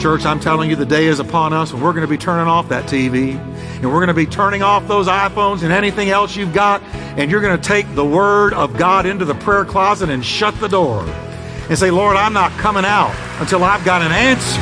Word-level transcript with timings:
Church, 0.00 0.24
I'm 0.24 0.40
telling 0.40 0.70
you, 0.70 0.76
the 0.76 0.86
day 0.86 1.08
is 1.08 1.20
upon 1.20 1.52
us, 1.52 1.72
and 1.72 1.82
we're 1.82 1.92
going 1.92 2.06
to 2.06 2.08
be 2.08 2.16
turning 2.16 2.46
off 2.46 2.70
that 2.70 2.86
TV, 2.86 3.36
and 3.36 3.84
we're 3.84 3.98
going 3.98 4.08
to 4.08 4.14
be 4.14 4.24
turning 4.24 4.62
off 4.62 4.88
those 4.88 5.08
iPhones 5.08 5.62
and 5.62 5.72
anything 5.72 6.08
else 6.08 6.34
you've 6.34 6.54
got, 6.54 6.82
and 7.18 7.30
you're 7.30 7.42
going 7.42 7.54
to 7.54 7.62
take 7.62 7.94
the 7.94 8.04
Word 8.04 8.54
of 8.54 8.78
God 8.78 9.04
into 9.04 9.26
the 9.26 9.34
prayer 9.34 9.66
closet 9.66 10.08
and 10.08 10.24
shut 10.24 10.58
the 10.58 10.68
door 10.68 11.02
and 11.68 11.78
say, 11.78 11.90
Lord, 11.90 12.16
I'm 12.16 12.32
not 12.32 12.50
coming 12.52 12.86
out 12.86 13.14
until 13.40 13.62
I've 13.62 13.84
got 13.84 14.00
an 14.00 14.10
answer. 14.10 14.60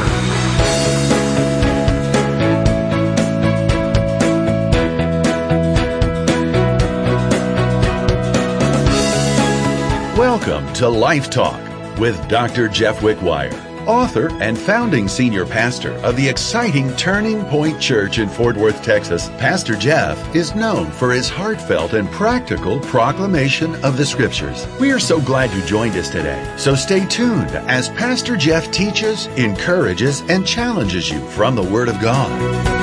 Welcome 10.19 10.73
to 10.75 10.89
Life 10.89 11.31
Talk 11.31 11.61
with 12.01 12.29
Dr. 12.29 12.69
Jeff 12.69 12.99
Wickwire, 12.99 13.68
author 13.89 14.31
and 14.41 14.57
founding 14.57 15.09
senior 15.09 15.47
pastor 15.47 15.95
of 16.05 16.15
the 16.15 16.29
exciting 16.29 16.95
Turning 16.97 17.45
Point 17.47 17.81
Church 17.81 18.19
in 18.19 18.29
Fort 18.29 18.57
Worth, 18.57 18.83
Texas. 18.83 19.31
Pastor 19.39 19.75
Jeff 19.75 20.37
is 20.37 20.55
known 20.55 20.91
for 20.91 21.11
his 21.11 21.29
heartfelt 21.29 21.95
and 21.95 22.09
practical 22.11 22.79
proclamation 22.81 23.75
of 23.85 23.97
the 23.97 24.07
scriptures. 24.07 24.69
We 24.79 24.93
are 24.93 25.01
so 25.01 25.21
glad 25.21 25.51
you 25.53 25.63
joined 25.63 25.97
us 25.97 26.11
today. 26.11 26.55
So 26.59 26.75
stay 26.75 27.07
tuned 27.07 27.51
as 27.51 27.89
Pastor 27.89 28.37
Jeff 28.37 28.71
teaches, 28.71 29.27
encourages, 29.39 30.21
and 30.29 30.47
challenges 30.47 31.11
you 31.11 31.27
from 31.31 31.57
the 31.57 31.65
Word 31.65 31.89
of 31.89 31.99
God. 32.01 32.77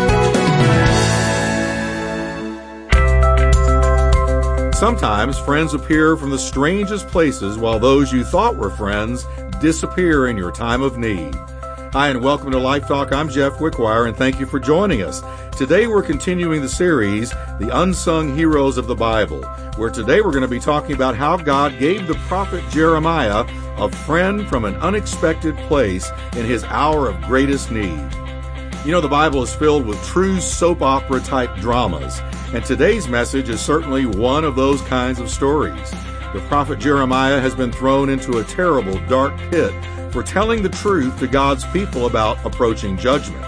Sometimes 4.76 5.40
friends 5.40 5.74
appear 5.74 6.18
from 6.18 6.32
the 6.32 6.38
strangest 6.38 7.08
places 7.08 7.58
while 7.58 7.80
those 7.80 8.12
you 8.12 8.26
thought 8.26 8.58
were 8.58 8.70
friends 8.70 9.26
disappear 9.60 10.28
in 10.28 10.38
your 10.38 10.52
time 10.52 10.82
of 10.82 10.98
need. 10.98 11.36
Hi, 11.94 12.10
and 12.10 12.22
welcome 12.22 12.52
to 12.52 12.58
Life 12.58 12.88
Talk. 12.88 13.14
I'm 13.14 13.30
Jeff 13.30 13.54
Wickwire, 13.54 14.08
and 14.08 14.18
thank 14.18 14.40
you 14.40 14.46
for 14.46 14.60
joining 14.60 15.02
us. 15.02 15.22
Today 15.58 15.88
we're 15.88 16.04
continuing 16.04 16.62
the 16.62 16.70
series, 16.70 17.30
The 17.60 17.70
Unsung 17.72 18.36
Heroes 18.36 18.78
of 18.78 18.88
the 18.88 18.96
Bible, 18.96 19.44
where 19.78 19.90
today 19.90 20.20
we're 20.20 20.32
going 20.32 20.42
to 20.42 20.48
be 20.48 20.60
talking 20.60 20.94
about 20.94 21.16
how 21.16 21.38
God 21.38 21.80
gave 21.80 22.08
the 22.08 22.16
prophet 22.28 22.64
Jeremiah 22.70 23.46
a 23.78 23.90
friend 23.90 24.48
from 24.48 24.66
an 24.66 24.76
unexpected 24.78 25.56
place 25.68 26.10
in 26.36 26.46
his 26.46 26.64
hour 26.66 27.08
of 27.08 27.22
greatest 27.22 27.72
need. 27.72 28.10
You 28.86 28.92
know, 28.92 29.02
the 29.02 29.08
Bible 29.08 29.42
is 29.42 29.56
filled 29.56 29.86
with 29.86 30.04
true 30.06 30.40
soap 30.40 30.82
opera 30.82 31.20
type 31.20 31.56
dramas. 31.56 32.20
And 32.54 32.64
today's 32.64 33.08
message 33.08 33.50
is 33.50 33.60
certainly 33.60 34.06
one 34.06 34.44
of 34.44 34.56
those 34.56 34.82
kinds 34.84 35.20
of 35.20 35.30
stories. 35.30 35.92
The 36.36 36.42
prophet 36.50 36.80
Jeremiah 36.80 37.40
has 37.40 37.56
been 37.56 37.72
thrown 37.72 38.10
into 38.10 38.40
a 38.40 38.44
terrible, 38.44 39.00
dark 39.08 39.38
pit 39.50 39.72
for 40.12 40.22
telling 40.22 40.62
the 40.62 40.68
truth 40.68 41.18
to 41.20 41.28
God's 41.28 41.64
people 41.68 42.08
about 42.08 42.46
approaching 42.46 42.98
judgment. 42.98 43.42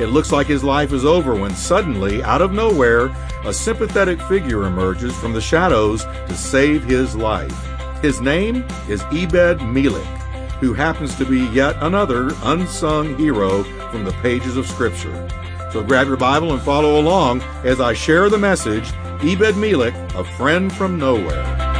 It 0.00 0.06
looks 0.06 0.32
like 0.32 0.46
his 0.46 0.64
life 0.64 0.94
is 0.94 1.04
over 1.04 1.34
when 1.34 1.54
suddenly, 1.54 2.22
out 2.22 2.40
of 2.40 2.50
nowhere, 2.50 3.14
a 3.44 3.52
sympathetic 3.52 4.18
figure 4.22 4.64
emerges 4.64 5.14
from 5.14 5.34
the 5.34 5.42
shadows 5.42 6.04
to 6.04 6.34
save 6.34 6.84
his 6.84 7.14
life. 7.14 7.54
His 8.00 8.22
name 8.22 8.64
is 8.88 9.02
Ebed 9.12 9.60
Melech, 9.60 10.02
who 10.58 10.72
happens 10.72 11.14
to 11.16 11.26
be 11.26 11.40
yet 11.48 11.76
another 11.82 12.30
unsung 12.44 13.14
hero 13.18 13.62
from 13.90 14.06
the 14.06 14.16
pages 14.22 14.56
of 14.56 14.66
Scripture. 14.66 15.28
So 15.70 15.84
grab 15.84 16.06
your 16.06 16.16
Bible 16.16 16.54
and 16.54 16.62
follow 16.62 16.98
along 16.98 17.42
as 17.62 17.78
I 17.78 17.92
share 17.92 18.30
the 18.30 18.38
message 18.38 18.90
Ebed 19.22 19.58
Melech, 19.58 19.94
a 20.14 20.24
friend 20.24 20.72
from 20.72 20.98
nowhere. 20.98 21.71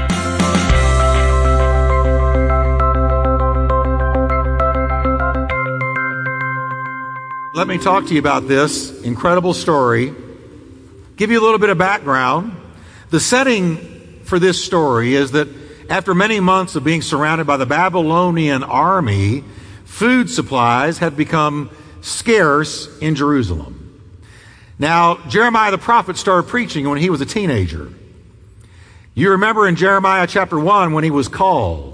Let 7.63 7.69
me 7.69 7.79
talk 7.79 8.07
to 8.07 8.13
you 8.13 8.19
about 8.19 8.49
this 8.49 9.03
incredible 9.03 9.55
story. 9.55 10.13
Give 11.15 11.31
you 11.31 11.41
a 11.41 11.45
little 11.45 11.61
bit 11.61 11.71
of 11.71 11.79
background. 11.79 12.57
The 13.11 13.21
setting 13.21 13.77
for 14.25 14.41
this 14.41 14.65
story 14.65 15.15
is 15.15 15.31
that 15.31 15.47
after 15.89 16.13
many 16.13 16.41
months 16.41 16.75
of 16.75 16.83
being 16.83 17.03
surrounded 17.03 17.47
by 17.47 17.59
the 17.59 17.65
Babylonian 17.65 18.65
army, 18.65 19.45
food 19.85 20.29
supplies 20.29 20.99
had 20.99 21.17
become 21.17 21.71
scarce 22.01 22.99
in 22.99 23.15
Jerusalem. 23.15 24.03
Now, 24.81 25.19
Jeremiah 25.29 25.71
the 25.71 25.79
prophet 25.79 26.17
started 26.17 26.49
preaching 26.49 26.89
when 26.89 26.99
he 26.99 27.11
was 27.11 27.21
a 27.21 27.27
teenager. 27.27 27.93
You 29.15 29.31
remember 29.31 29.69
in 29.69 29.77
Jeremiah 29.77 30.27
chapter 30.27 30.59
1 30.59 30.95
when 30.95 31.05
he 31.05 31.13
was 31.13 31.29
called 31.29 31.92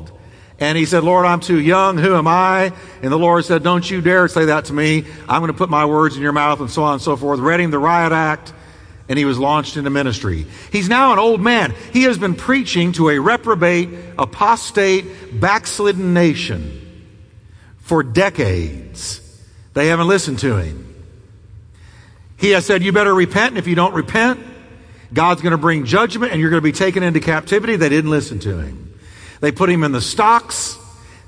and 0.61 0.77
he 0.77 0.87
said, 0.87 1.05
Lord, 1.05 1.25
I'm 1.25 1.41
too 1.41 1.61
young. 1.61 1.99
Who 1.99 2.17
am 2.17 2.27
I? 2.27 2.73
And 3.03 3.13
the 3.13 3.19
Lord 3.19 3.45
said, 3.45 3.63
Don't 3.63 3.89
you 3.89 4.01
dare 4.01 4.27
say 4.29 4.47
that 4.47 4.67
to 4.67 4.73
me. 4.73 5.05
I'm 5.29 5.41
going 5.41 5.53
to 5.53 5.59
put 5.59 5.71
my 5.71 5.85
words 5.85 6.17
in 6.17 6.23
your 6.23 6.33
mouth 6.33 6.61
and 6.61 6.71
so 6.71 6.83
on 6.83 6.95
and 6.95 7.03
so 7.03 7.17
forth. 7.17 7.39
Read 7.41 7.61
him 7.61 7.71
the 7.71 7.79
riot 7.79 8.13
act 8.13 8.53
and 9.09 9.19
he 9.19 9.25
was 9.25 9.39
launched 9.39 9.77
into 9.77 9.91
ministry. 9.91 10.47
He's 10.71 10.89
now 10.89 11.13
an 11.13 11.19
old 11.19 11.41
man. 11.41 11.75
He 11.93 12.03
has 12.03 12.19
been 12.19 12.35
preaching 12.35 12.93
to 12.93 13.09
a 13.09 13.19
reprobate, 13.19 13.89
apostate, 14.19 15.41
backslidden 15.41 16.13
nation 16.13 17.07
for 17.79 18.03
decades. 18.03 19.23
They 19.73 19.87
haven't 19.87 20.09
listened 20.09 20.41
to 20.41 20.57
him. 20.57 20.85
He 22.37 22.51
has 22.51 22.67
said, 22.67 22.83
You 22.83 22.93
better 22.93 23.15
repent, 23.15 23.51
and 23.51 23.59
if 23.59 23.67
you 23.67 23.75
don't 23.75 23.95
repent, 23.95 24.41
God's 25.13 25.41
going 25.41 25.53
to 25.53 25.59
bring 25.59 25.87
judgment 25.87 26.33
and 26.33 26.41
you're 26.41 26.51
going 26.51 26.61
to 26.61 26.65
be 26.65 26.73
taken 26.73 27.03
into 27.03 27.21
captivity. 27.21 27.77
They 27.77 27.89
didn't 27.89 28.11
listen 28.11 28.41
to 28.41 28.59
him. 28.59 28.88
They 29.41 29.53
put 29.53 29.71
him 29.71 29.85
in 29.85 29.93
the 29.93 30.01
stocks. 30.01 30.77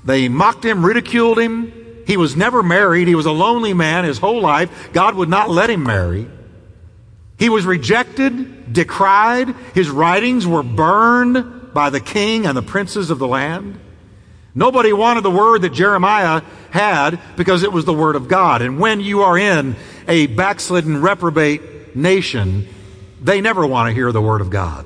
They 0.03 0.29
mocked 0.29 0.65
him, 0.65 0.85
ridiculed 0.85 1.39
him. 1.39 2.03
He 2.07 2.17
was 2.17 2.35
never 2.35 2.63
married. 2.63 3.07
He 3.07 3.15
was 3.15 3.25
a 3.25 3.31
lonely 3.31 3.73
man 3.73 4.03
his 4.03 4.17
whole 4.17 4.41
life. 4.41 4.91
God 4.93 5.15
would 5.15 5.29
not 5.29 5.49
let 5.49 5.69
him 5.69 5.83
marry. 5.83 6.27
He 7.37 7.49
was 7.49 7.65
rejected, 7.65 8.73
decried. 8.73 9.55
His 9.73 9.89
writings 9.89 10.45
were 10.45 10.63
burned 10.63 11.73
by 11.73 11.89
the 11.89 11.99
king 11.99 12.45
and 12.45 12.57
the 12.57 12.61
princes 12.61 13.09
of 13.09 13.19
the 13.19 13.27
land. 13.27 13.79
Nobody 14.53 14.91
wanted 14.91 15.21
the 15.21 15.31
word 15.31 15.61
that 15.61 15.73
Jeremiah 15.73 16.41
had 16.71 17.19
because 17.37 17.63
it 17.63 17.71
was 17.71 17.85
the 17.85 17.93
word 17.93 18.15
of 18.15 18.27
God. 18.27 18.61
And 18.61 18.79
when 18.79 18.99
you 18.99 19.21
are 19.21 19.37
in 19.37 19.75
a 20.07 20.27
backslidden 20.27 21.01
reprobate 21.01 21.95
nation, 21.95 22.67
they 23.21 23.39
never 23.39 23.65
want 23.65 23.89
to 23.89 23.93
hear 23.93 24.11
the 24.11 24.21
word 24.21 24.41
of 24.41 24.49
God. 24.49 24.85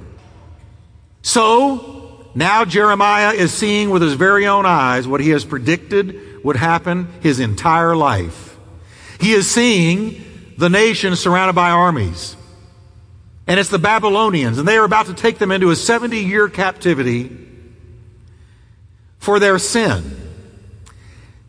So, 1.23 1.94
now 2.35 2.65
Jeremiah 2.65 3.31
is 3.31 3.53
seeing 3.53 3.89
with 3.89 4.01
his 4.01 4.13
very 4.13 4.45
own 4.45 4.65
eyes 4.65 5.07
what 5.07 5.21
he 5.21 5.29
has 5.29 5.45
predicted 5.45 6.43
would 6.43 6.57
happen 6.57 7.07
his 7.21 7.39
entire 7.39 7.95
life. 7.95 8.57
He 9.19 9.31
is 9.31 9.49
seeing 9.49 10.53
the 10.57 10.69
nation 10.69 11.15
surrounded 11.15 11.53
by 11.53 11.71
armies. 11.71 12.35
And 13.47 13.59
it's 13.59 13.69
the 13.69 13.79
Babylonians, 13.79 14.57
and 14.57 14.67
they 14.67 14.77
are 14.77 14.83
about 14.83 15.05
to 15.05 15.13
take 15.13 15.37
them 15.37 15.51
into 15.51 15.69
a 15.69 15.75
70 15.75 16.19
year 16.19 16.49
captivity 16.49 17.35
for 19.17 19.39
their 19.39 19.57
sin. 19.57 20.21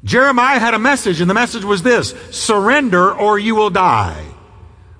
Jeremiah 0.04 0.58
had 0.58 0.74
a 0.74 0.78
message, 0.78 1.20
and 1.20 1.28
the 1.28 1.34
message 1.34 1.64
was 1.64 1.82
this 1.82 2.14
surrender 2.30 3.12
or 3.12 3.38
you 3.38 3.54
will 3.54 3.70
die. 3.70 4.24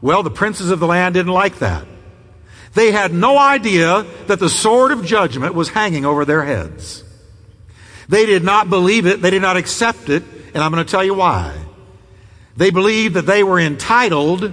Well, 0.01 0.23
the 0.23 0.31
princes 0.31 0.71
of 0.71 0.81
the 0.81 0.87
land 0.87 1.15
didn't 1.15 1.33
like 1.33 1.59
that. 1.61 1.87
They 2.77 2.93
had 2.93 3.15
no 3.15 3.39
idea 3.39 4.05
that 4.27 4.39
the 4.39 4.51
sword 4.51 4.93
of 4.93 5.03
judgment 5.03 5.55
was 5.55 5.71
hanging 5.71 6.05
over 6.05 6.27
their 6.27 6.45
heads. 6.45 7.03
They 8.11 8.27
did 8.27 8.45
not 8.45 8.69
believe 8.69 9.07
it, 9.07 9.23
they 9.23 9.31
did 9.31 9.41
not 9.41 9.57
accept 9.57 10.11
it, 10.11 10.23
and 10.53 10.63
I'm 10.63 10.73
going 10.73 10.85
to 10.85 10.91
tell 10.91 11.03
you 11.03 11.15
why. 11.15 11.57
They 12.55 12.69
believed 12.69 13.15
that 13.15 13.25
they 13.25 13.43
were 13.43 13.59
entitled 13.59 14.53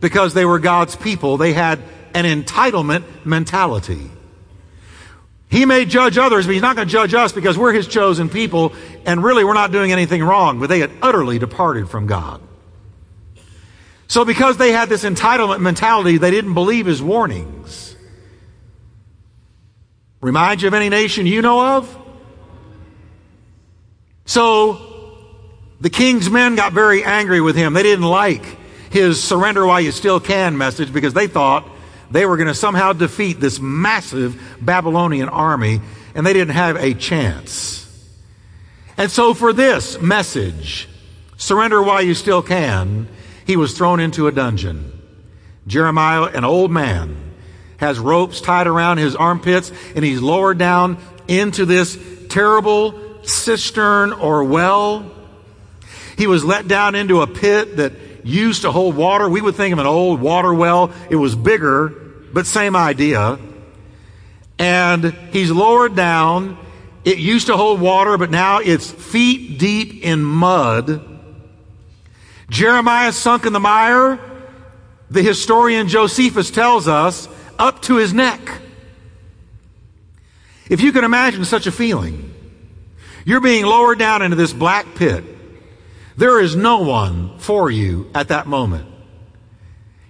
because 0.00 0.34
they 0.34 0.44
were 0.44 0.60
God's 0.60 0.94
people. 0.94 1.36
They 1.36 1.52
had 1.52 1.80
an 2.14 2.26
entitlement 2.26 3.02
mentality. 3.26 4.08
He 5.48 5.64
may 5.64 5.84
judge 5.84 6.16
others, 6.16 6.46
but 6.46 6.52
he's 6.52 6.62
not 6.62 6.76
going 6.76 6.86
to 6.86 6.92
judge 6.92 7.12
us 7.12 7.32
because 7.32 7.58
we're 7.58 7.72
his 7.72 7.88
chosen 7.88 8.28
people, 8.28 8.72
and 9.04 9.20
really 9.20 9.42
we're 9.42 9.54
not 9.54 9.72
doing 9.72 9.90
anything 9.90 10.22
wrong, 10.22 10.60
but 10.60 10.68
they 10.68 10.78
had 10.78 10.92
utterly 11.02 11.40
departed 11.40 11.90
from 11.90 12.06
God. 12.06 12.40
So 14.08 14.24
because 14.24 14.56
they 14.56 14.72
had 14.72 14.88
this 14.88 15.04
entitlement 15.04 15.60
mentality, 15.60 16.16
they 16.16 16.30
didn't 16.30 16.54
believe 16.54 16.86
his 16.86 17.02
warnings. 17.02 17.94
Remind 20.20 20.62
you 20.62 20.68
of 20.68 20.74
any 20.74 20.88
nation 20.88 21.26
you 21.26 21.42
know 21.42 21.76
of? 21.76 21.98
So 24.24 24.88
the 25.80 25.90
king's 25.90 26.28
men 26.28 26.56
got 26.56 26.72
very 26.72 27.04
angry 27.04 27.40
with 27.40 27.54
him. 27.54 27.74
They 27.74 27.82
didn't 27.82 28.06
like 28.06 28.44
his 28.90 29.22
surrender 29.22 29.66
while 29.66 29.80
you 29.80 29.92
still 29.92 30.20
can 30.20 30.56
message 30.56 30.92
because 30.92 31.12
they 31.12 31.26
thought 31.26 31.68
they 32.10 32.24
were 32.24 32.36
going 32.38 32.48
to 32.48 32.54
somehow 32.54 32.94
defeat 32.94 33.38
this 33.38 33.60
massive 33.60 34.40
Babylonian 34.60 35.28
army, 35.28 35.82
and 36.14 36.26
they 36.26 36.32
didn't 36.32 36.54
have 36.54 36.76
a 36.76 36.94
chance. 36.94 37.84
And 38.96 39.10
so, 39.10 39.34
for 39.34 39.52
this 39.52 40.00
message, 40.00 40.88
surrender 41.36 41.82
while 41.82 42.02
you 42.02 42.14
still 42.14 42.42
can, 42.42 43.08
he 43.48 43.56
was 43.56 43.72
thrown 43.72 43.98
into 43.98 44.26
a 44.26 44.30
dungeon. 44.30 44.92
Jeremiah, 45.66 46.24
an 46.24 46.44
old 46.44 46.70
man, 46.70 47.16
has 47.78 47.98
ropes 47.98 48.42
tied 48.42 48.66
around 48.66 48.98
his 48.98 49.16
armpits, 49.16 49.72
and 49.96 50.04
he's 50.04 50.20
lowered 50.20 50.58
down 50.58 50.98
into 51.28 51.64
this 51.64 51.98
terrible 52.28 53.24
cistern 53.24 54.12
or 54.12 54.44
well. 54.44 55.10
He 56.18 56.26
was 56.26 56.44
let 56.44 56.68
down 56.68 56.94
into 56.94 57.22
a 57.22 57.26
pit 57.26 57.78
that 57.78 57.94
used 58.22 58.62
to 58.62 58.70
hold 58.70 58.94
water. 58.94 59.26
We 59.30 59.40
would 59.40 59.54
think 59.54 59.72
of 59.72 59.78
an 59.78 59.86
old 59.86 60.20
water 60.20 60.52
well. 60.52 60.92
It 61.08 61.16
was 61.16 61.34
bigger, 61.34 61.88
but 62.34 62.46
same 62.46 62.76
idea. 62.76 63.38
And 64.58 65.04
he's 65.32 65.50
lowered 65.50 65.96
down. 65.96 66.58
It 67.02 67.16
used 67.16 67.46
to 67.46 67.56
hold 67.56 67.80
water, 67.80 68.18
but 68.18 68.30
now 68.30 68.58
it's 68.58 68.90
feet 68.90 69.58
deep 69.58 70.04
in 70.04 70.22
mud. 70.22 71.07
Jeremiah 72.50 73.12
sunk 73.12 73.46
in 73.46 73.52
the 73.52 73.60
mire. 73.60 74.18
The 75.10 75.22
historian 75.22 75.88
Josephus 75.88 76.50
tells 76.50 76.88
us 76.88 77.28
up 77.58 77.82
to 77.82 77.96
his 77.96 78.12
neck. 78.12 78.40
If 80.68 80.80
you 80.80 80.92
can 80.92 81.04
imagine 81.04 81.44
such 81.44 81.66
a 81.66 81.72
feeling, 81.72 82.34
you're 83.24 83.40
being 83.40 83.64
lowered 83.64 83.98
down 83.98 84.22
into 84.22 84.36
this 84.36 84.52
black 84.52 84.94
pit. 84.94 85.24
There 86.16 86.40
is 86.40 86.56
no 86.56 86.82
one 86.82 87.38
for 87.38 87.70
you 87.70 88.10
at 88.14 88.28
that 88.28 88.46
moment. 88.46 88.86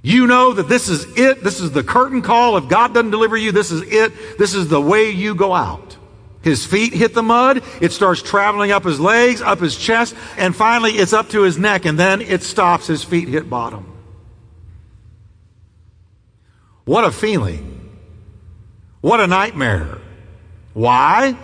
You 0.03 0.27
know 0.27 0.53
that 0.55 0.69
this 0.69 0.89
is 0.89 1.05
it. 1.19 1.43
This 1.45 1.61
is 1.61 1.73
the 1.73 1.83
curtain 1.83 2.23
call. 2.23 2.57
If 2.57 2.69
God 2.69 2.95
doesn't 2.95 3.11
deliver 3.11 3.37
you, 3.37 3.53
this 3.53 3.71
is 3.71 3.83
it. 3.83 4.39
This 4.39 4.55
is 4.55 4.69
the 4.69 4.81
way 4.81 5.11
you 5.11 5.35
go 5.35 5.53
out. 5.53 5.97
His 6.43 6.65
feet 6.65 6.93
hit 6.93 7.15
the 7.15 7.23
mud. 7.23 7.63
It 7.81 7.93
starts 7.93 8.23
traveling 8.23 8.71
up 8.71 8.85
his 8.85 9.01
legs, 9.01 9.43
up 9.43 9.61
his 9.61 9.77
chest, 9.77 10.15
and 10.37 10.55
finally 10.55 10.93
it's 10.93 11.13
up 11.13 11.31
to 11.31 11.43
his 11.43 11.59
neck, 11.59 11.85
and 11.85 11.99
then 11.99 12.21
it 12.21 12.43
stops. 12.43 12.87
His 12.87 13.03
feet 13.03 13.29
hit 13.29 13.51
bottom. 13.51 13.93
What 16.85 17.05
a 17.05 17.11
feeling. 17.11 17.91
What 19.01 19.21
a 19.21 19.27
nightmare. 19.27 19.99
Why? 20.73 21.37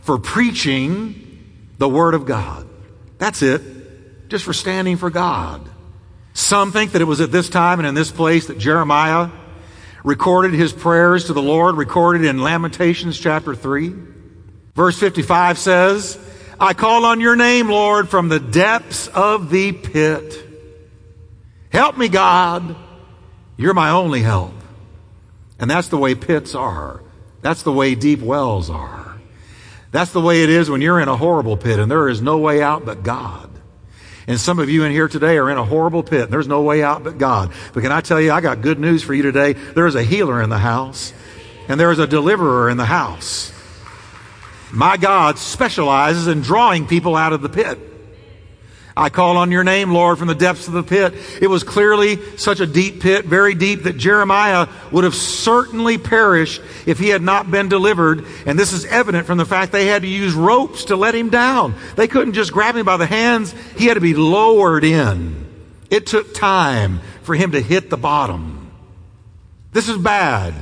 For 0.00 0.18
preaching 0.18 1.44
the 1.78 1.88
Word 1.88 2.14
of 2.14 2.24
God. 2.24 2.66
That's 3.18 3.42
it. 3.42 4.28
Just 4.28 4.44
for 4.44 4.52
standing 4.52 4.96
for 4.96 5.10
God. 5.10 5.68
Some 6.32 6.70
think 6.70 6.92
that 6.92 7.02
it 7.02 7.06
was 7.06 7.20
at 7.20 7.32
this 7.32 7.48
time 7.48 7.80
and 7.80 7.88
in 7.88 7.94
this 7.94 8.12
place 8.12 8.46
that 8.46 8.58
Jeremiah 8.58 9.30
recorded 10.04 10.54
his 10.54 10.72
prayers 10.72 11.24
to 11.24 11.32
the 11.32 11.42
Lord, 11.42 11.76
recorded 11.76 12.24
in 12.24 12.40
Lamentations 12.40 13.18
chapter 13.18 13.54
3. 13.54 13.92
Verse 14.78 14.96
55 14.96 15.58
says, 15.58 16.16
I 16.60 16.72
call 16.72 17.04
on 17.04 17.18
your 17.18 17.34
name, 17.34 17.68
Lord, 17.68 18.08
from 18.08 18.28
the 18.28 18.38
depths 18.38 19.08
of 19.08 19.50
the 19.50 19.72
pit. 19.72 20.40
Help 21.72 21.98
me, 21.98 22.08
God. 22.08 22.76
You're 23.56 23.74
my 23.74 23.90
only 23.90 24.22
help. 24.22 24.52
And 25.58 25.68
that's 25.68 25.88
the 25.88 25.98
way 25.98 26.14
pits 26.14 26.54
are. 26.54 27.02
That's 27.42 27.64
the 27.64 27.72
way 27.72 27.96
deep 27.96 28.20
wells 28.20 28.70
are. 28.70 29.16
That's 29.90 30.12
the 30.12 30.20
way 30.20 30.44
it 30.44 30.48
is 30.48 30.70
when 30.70 30.80
you're 30.80 31.00
in 31.00 31.08
a 31.08 31.16
horrible 31.16 31.56
pit 31.56 31.80
and 31.80 31.90
there 31.90 32.08
is 32.08 32.22
no 32.22 32.38
way 32.38 32.62
out 32.62 32.84
but 32.84 33.02
God. 33.02 33.50
And 34.28 34.38
some 34.38 34.60
of 34.60 34.70
you 34.70 34.84
in 34.84 34.92
here 34.92 35.08
today 35.08 35.38
are 35.38 35.50
in 35.50 35.58
a 35.58 35.64
horrible 35.64 36.04
pit 36.04 36.22
and 36.22 36.32
there's 36.32 36.46
no 36.46 36.62
way 36.62 36.84
out 36.84 37.02
but 37.02 37.18
God. 37.18 37.50
But 37.74 37.82
can 37.82 37.90
I 37.90 38.00
tell 38.00 38.20
you, 38.20 38.30
I 38.30 38.40
got 38.40 38.62
good 38.62 38.78
news 38.78 39.02
for 39.02 39.12
you 39.12 39.24
today. 39.24 39.54
There 39.54 39.88
is 39.88 39.96
a 39.96 40.04
healer 40.04 40.40
in 40.40 40.50
the 40.50 40.58
house 40.58 41.12
and 41.66 41.80
there 41.80 41.90
is 41.90 41.98
a 41.98 42.06
deliverer 42.06 42.70
in 42.70 42.76
the 42.76 42.84
house. 42.84 43.52
My 44.72 44.96
God 44.96 45.38
specializes 45.38 46.26
in 46.26 46.42
drawing 46.42 46.86
people 46.86 47.16
out 47.16 47.32
of 47.32 47.42
the 47.42 47.48
pit. 47.48 47.78
I 48.98 49.10
call 49.10 49.36
on 49.36 49.52
your 49.52 49.62
name, 49.62 49.92
Lord, 49.92 50.18
from 50.18 50.26
the 50.26 50.34
depths 50.34 50.66
of 50.66 50.74
the 50.74 50.82
pit. 50.82 51.14
It 51.40 51.46
was 51.46 51.62
clearly 51.62 52.18
such 52.36 52.58
a 52.58 52.66
deep 52.66 53.00
pit, 53.00 53.26
very 53.26 53.54
deep, 53.54 53.84
that 53.84 53.96
Jeremiah 53.96 54.66
would 54.90 55.04
have 55.04 55.14
certainly 55.14 55.98
perished 55.98 56.60
if 56.84 56.98
he 56.98 57.08
had 57.08 57.22
not 57.22 57.48
been 57.48 57.68
delivered. 57.68 58.26
And 58.44 58.58
this 58.58 58.72
is 58.72 58.84
evident 58.86 59.24
from 59.24 59.38
the 59.38 59.44
fact 59.46 59.70
they 59.70 59.86
had 59.86 60.02
to 60.02 60.08
use 60.08 60.34
ropes 60.34 60.86
to 60.86 60.96
let 60.96 61.14
him 61.14 61.30
down. 61.30 61.76
They 61.94 62.08
couldn't 62.08 62.32
just 62.32 62.52
grab 62.52 62.74
him 62.74 62.84
by 62.84 62.96
the 62.96 63.06
hands. 63.06 63.54
He 63.76 63.86
had 63.86 63.94
to 63.94 64.00
be 64.00 64.14
lowered 64.14 64.82
in. 64.82 65.46
It 65.90 66.06
took 66.06 66.34
time 66.34 67.00
for 67.22 67.36
him 67.36 67.52
to 67.52 67.60
hit 67.60 67.90
the 67.90 67.96
bottom. 67.96 68.72
This 69.72 69.88
is 69.88 69.96
bad. 69.96 70.54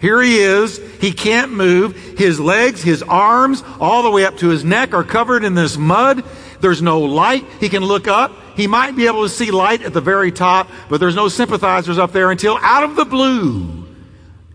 Here 0.00 0.20
he 0.22 0.38
is. 0.38 0.78
He 1.00 1.12
can't 1.12 1.52
move. 1.52 1.94
His 2.18 2.40
legs, 2.40 2.82
his 2.82 3.02
arms, 3.02 3.62
all 3.78 4.02
the 4.02 4.10
way 4.10 4.24
up 4.24 4.38
to 4.38 4.48
his 4.48 4.64
neck 4.64 4.94
are 4.94 5.04
covered 5.04 5.44
in 5.44 5.54
this 5.54 5.76
mud. 5.76 6.24
There's 6.60 6.82
no 6.82 7.00
light. 7.00 7.44
He 7.60 7.68
can 7.68 7.84
look 7.84 8.08
up. 8.08 8.32
He 8.56 8.66
might 8.66 8.96
be 8.96 9.06
able 9.06 9.22
to 9.22 9.28
see 9.28 9.50
light 9.50 9.82
at 9.82 9.92
the 9.92 10.00
very 10.00 10.32
top, 10.32 10.68
but 10.88 11.00
there's 11.00 11.14
no 11.14 11.28
sympathizers 11.28 11.98
up 11.98 12.12
there 12.12 12.30
until 12.30 12.58
out 12.58 12.82
of 12.82 12.96
the 12.96 13.04
blue 13.04 13.86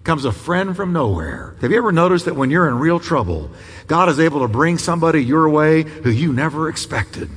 comes 0.03 0.23
a 0.23 0.31
friend 0.31 0.75
from 0.75 0.93
nowhere. 0.93 1.55
Have 1.61 1.71
you 1.71 1.77
ever 1.77 1.91
noticed 1.91 2.25
that 2.25 2.35
when 2.35 2.51
you're 2.51 2.67
in 2.67 2.77
real 2.77 2.99
trouble, 2.99 3.49
God 3.87 4.07
is 4.07 4.19
able 4.19 4.41
to 4.41 4.47
bring 4.47 4.77
somebody 4.77 5.23
your 5.23 5.49
way 5.49 5.81
who 5.81 6.11
you 6.11 6.31
never 6.31 6.69
expected? 6.69 7.29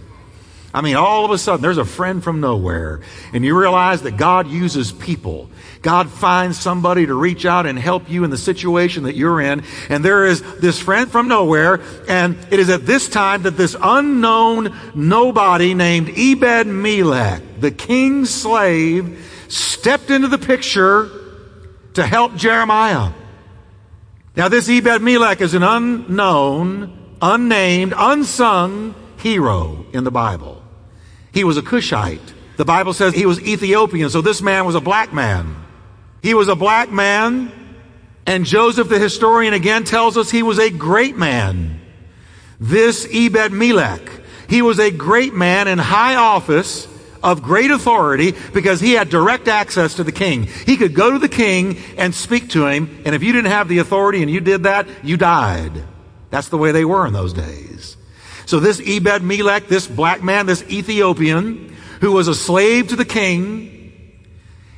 I 0.72 0.82
mean, 0.82 0.96
all 0.96 1.24
of 1.24 1.30
a 1.30 1.38
sudden, 1.38 1.62
there's 1.62 1.78
a 1.78 1.84
friend 1.84 2.22
from 2.22 2.40
nowhere, 2.40 3.00
and 3.32 3.42
you 3.42 3.58
realize 3.58 4.02
that 4.02 4.18
God 4.18 4.48
uses 4.48 4.92
people. 4.92 5.48
God 5.80 6.10
finds 6.10 6.58
somebody 6.58 7.06
to 7.06 7.14
reach 7.14 7.46
out 7.46 7.64
and 7.64 7.78
help 7.78 8.10
you 8.10 8.22
in 8.22 8.30
the 8.30 8.36
situation 8.36 9.04
that 9.04 9.16
you're 9.16 9.40
in, 9.40 9.62
and 9.88 10.04
there 10.04 10.26
is 10.26 10.42
this 10.58 10.78
friend 10.78 11.10
from 11.10 11.26
nowhere, 11.26 11.80
and 12.06 12.36
it 12.50 12.60
is 12.60 12.68
at 12.68 12.84
this 12.84 13.08
time 13.08 13.42
that 13.42 13.56
this 13.56 13.76
unknown 13.80 14.76
nobody 14.94 15.72
named 15.72 16.10
Ebed 16.10 16.66
Melech, 16.66 17.42
the 17.60 17.70
king's 17.70 18.28
slave, 18.28 19.26
stepped 19.48 20.10
into 20.10 20.28
the 20.28 20.38
picture 20.38 21.08
to 21.94 22.06
help 22.06 22.36
Jeremiah. 22.36 23.12
Now, 24.36 24.48
this 24.48 24.68
Ebed 24.68 25.00
Melech 25.00 25.40
is 25.40 25.54
an 25.54 25.62
unknown, 25.62 27.16
unnamed, 27.22 27.94
unsung 27.96 28.94
hero 29.16 29.86
in 29.92 30.04
the 30.04 30.10
Bible. 30.10 30.57
He 31.32 31.44
was 31.44 31.56
a 31.56 31.62
Cushite. 31.62 32.34
The 32.56 32.64
Bible 32.64 32.92
says 32.92 33.14
he 33.14 33.26
was 33.26 33.40
Ethiopian, 33.40 34.10
so 34.10 34.20
this 34.20 34.42
man 34.42 34.64
was 34.64 34.74
a 34.74 34.80
black 34.80 35.12
man. 35.12 35.54
He 36.22 36.34
was 36.34 36.48
a 36.48 36.56
black 36.56 36.90
man, 36.90 37.52
and 38.26 38.44
Josephus 38.44 38.90
the 38.90 38.98
historian 38.98 39.54
again 39.54 39.84
tells 39.84 40.16
us 40.16 40.30
he 40.30 40.42
was 40.42 40.58
a 40.58 40.70
great 40.70 41.16
man. 41.16 41.80
This 42.58 43.06
Ebed 43.12 43.52
Melech, 43.52 44.10
he 44.48 44.62
was 44.62 44.80
a 44.80 44.90
great 44.90 45.34
man 45.34 45.68
in 45.68 45.78
high 45.78 46.16
office 46.16 46.88
of 47.22 47.42
great 47.42 47.70
authority 47.70 48.34
because 48.52 48.80
he 48.80 48.92
had 48.92 49.08
direct 49.08 49.46
access 49.46 49.94
to 49.94 50.04
the 50.04 50.12
king. 50.12 50.44
He 50.44 50.76
could 50.76 50.94
go 50.94 51.12
to 51.12 51.18
the 51.18 51.28
king 51.28 51.78
and 51.96 52.14
speak 52.14 52.50
to 52.50 52.66
him, 52.66 53.02
and 53.04 53.14
if 53.14 53.22
you 53.22 53.32
didn't 53.32 53.52
have 53.52 53.68
the 53.68 53.78
authority 53.78 54.22
and 54.22 54.30
you 54.30 54.40
did 54.40 54.64
that, 54.64 54.88
you 55.04 55.16
died. 55.16 55.84
That's 56.30 56.48
the 56.48 56.58
way 56.58 56.72
they 56.72 56.84
were 56.84 57.06
in 57.06 57.12
those 57.12 57.32
days. 57.32 57.96
So 58.48 58.60
this 58.60 58.80
Ebed 58.80 59.22
Melech, 59.22 59.68
this 59.68 59.86
black 59.86 60.22
man, 60.22 60.46
this 60.46 60.62
Ethiopian, 60.70 61.76
who 62.00 62.12
was 62.12 62.28
a 62.28 62.34
slave 62.34 62.88
to 62.88 62.96
the 62.96 63.04
king, 63.04 63.92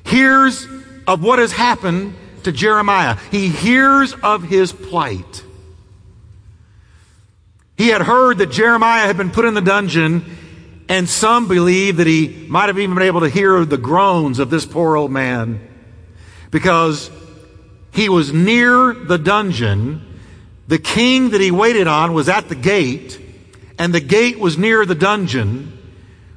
hears 0.02 0.66
of 1.06 1.22
what 1.22 1.38
has 1.38 1.52
happened 1.52 2.14
to 2.42 2.50
Jeremiah. 2.50 3.16
He 3.30 3.48
hears 3.48 4.12
of 4.24 4.42
his 4.42 4.72
plight. 4.72 5.44
He 7.78 7.90
had 7.90 8.02
heard 8.02 8.38
that 8.38 8.50
Jeremiah 8.50 9.06
had 9.06 9.16
been 9.16 9.30
put 9.30 9.44
in 9.44 9.54
the 9.54 9.60
dungeon, 9.60 10.24
and 10.88 11.08
some 11.08 11.46
believe 11.46 11.98
that 11.98 12.08
he 12.08 12.48
might 12.48 12.66
have 12.66 12.78
even 12.80 12.96
been 12.96 13.06
able 13.06 13.20
to 13.20 13.28
hear 13.28 13.64
the 13.64 13.78
groans 13.78 14.40
of 14.40 14.50
this 14.50 14.66
poor 14.66 14.96
old 14.96 15.12
man 15.12 15.60
because 16.50 17.08
he 17.92 18.08
was 18.08 18.32
near 18.32 18.94
the 18.94 19.16
dungeon. 19.16 20.18
The 20.66 20.80
king 20.80 21.30
that 21.30 21.40
he 21.40 21.52
waited 21.52 21.86
on 21.86 22.14
was 22.14 22.28
at 22.28 22.48
the 22.48 22.56
gate, 22.56 23.28
and 23.80 23.94
the 23.94 24.00
gate 24.00 24.38
was 24.38 24.58
near 24.58 24.84
the 24.84 24.94
dungeon 24.94 25.72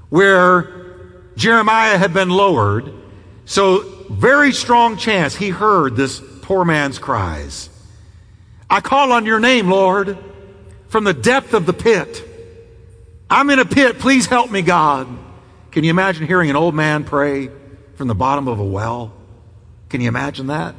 where 0.08 1.26
Jeremiah 1.36 1.98
had 1.98 2.14
been 2.14 2.30
lowered. 2.30 2.94
So, 3.44 3.82
very 4.10 4.54
strong 4.54 4.96
chance 4.96 5.36
he 5.36 5.50
heard 5.50 5.98
this 5.98 6.22
poor 6.42 6.64
man's 6.64 7.00
cries. 7.00 7.70
I 8.70 8.80
call 8.80 9.12
on 9.12 9.26
your 9.26 9.42
name, 9.42 9.70
Lord, 9.70 10.18
from 10.88 11.04
the 11.04 11.14
depth 11.14 11.54
of 11.54 11.66
the 11.66 11.74
pit. 11.74 12.24
I'm 13.30 13.50
in 13.50 13.60
a 13.60 13.66
pit. 13.66 14.00
Please 14.00 14.26
help 14.26 14.50
me, 14.50 14.62
God. 14.62 15.10
Can 15.72 15.84
you 15.84 15.90
imagine 15.90 16.26
hearing 16.26 16.50
an 16.50 16.56
old 16.56 16.76
man 16.76 17.04
pray 17.04 17.50
from 17.96 18.08
the 18.08 18.16
bottom 18.16 18.48
of 18.48 18.58
a 18.58 18.66
well? 18.66 19.12
Can 19.90 20.00
you 20.00 20.08
imagine 20.08 20.48
that? 20.48 20.76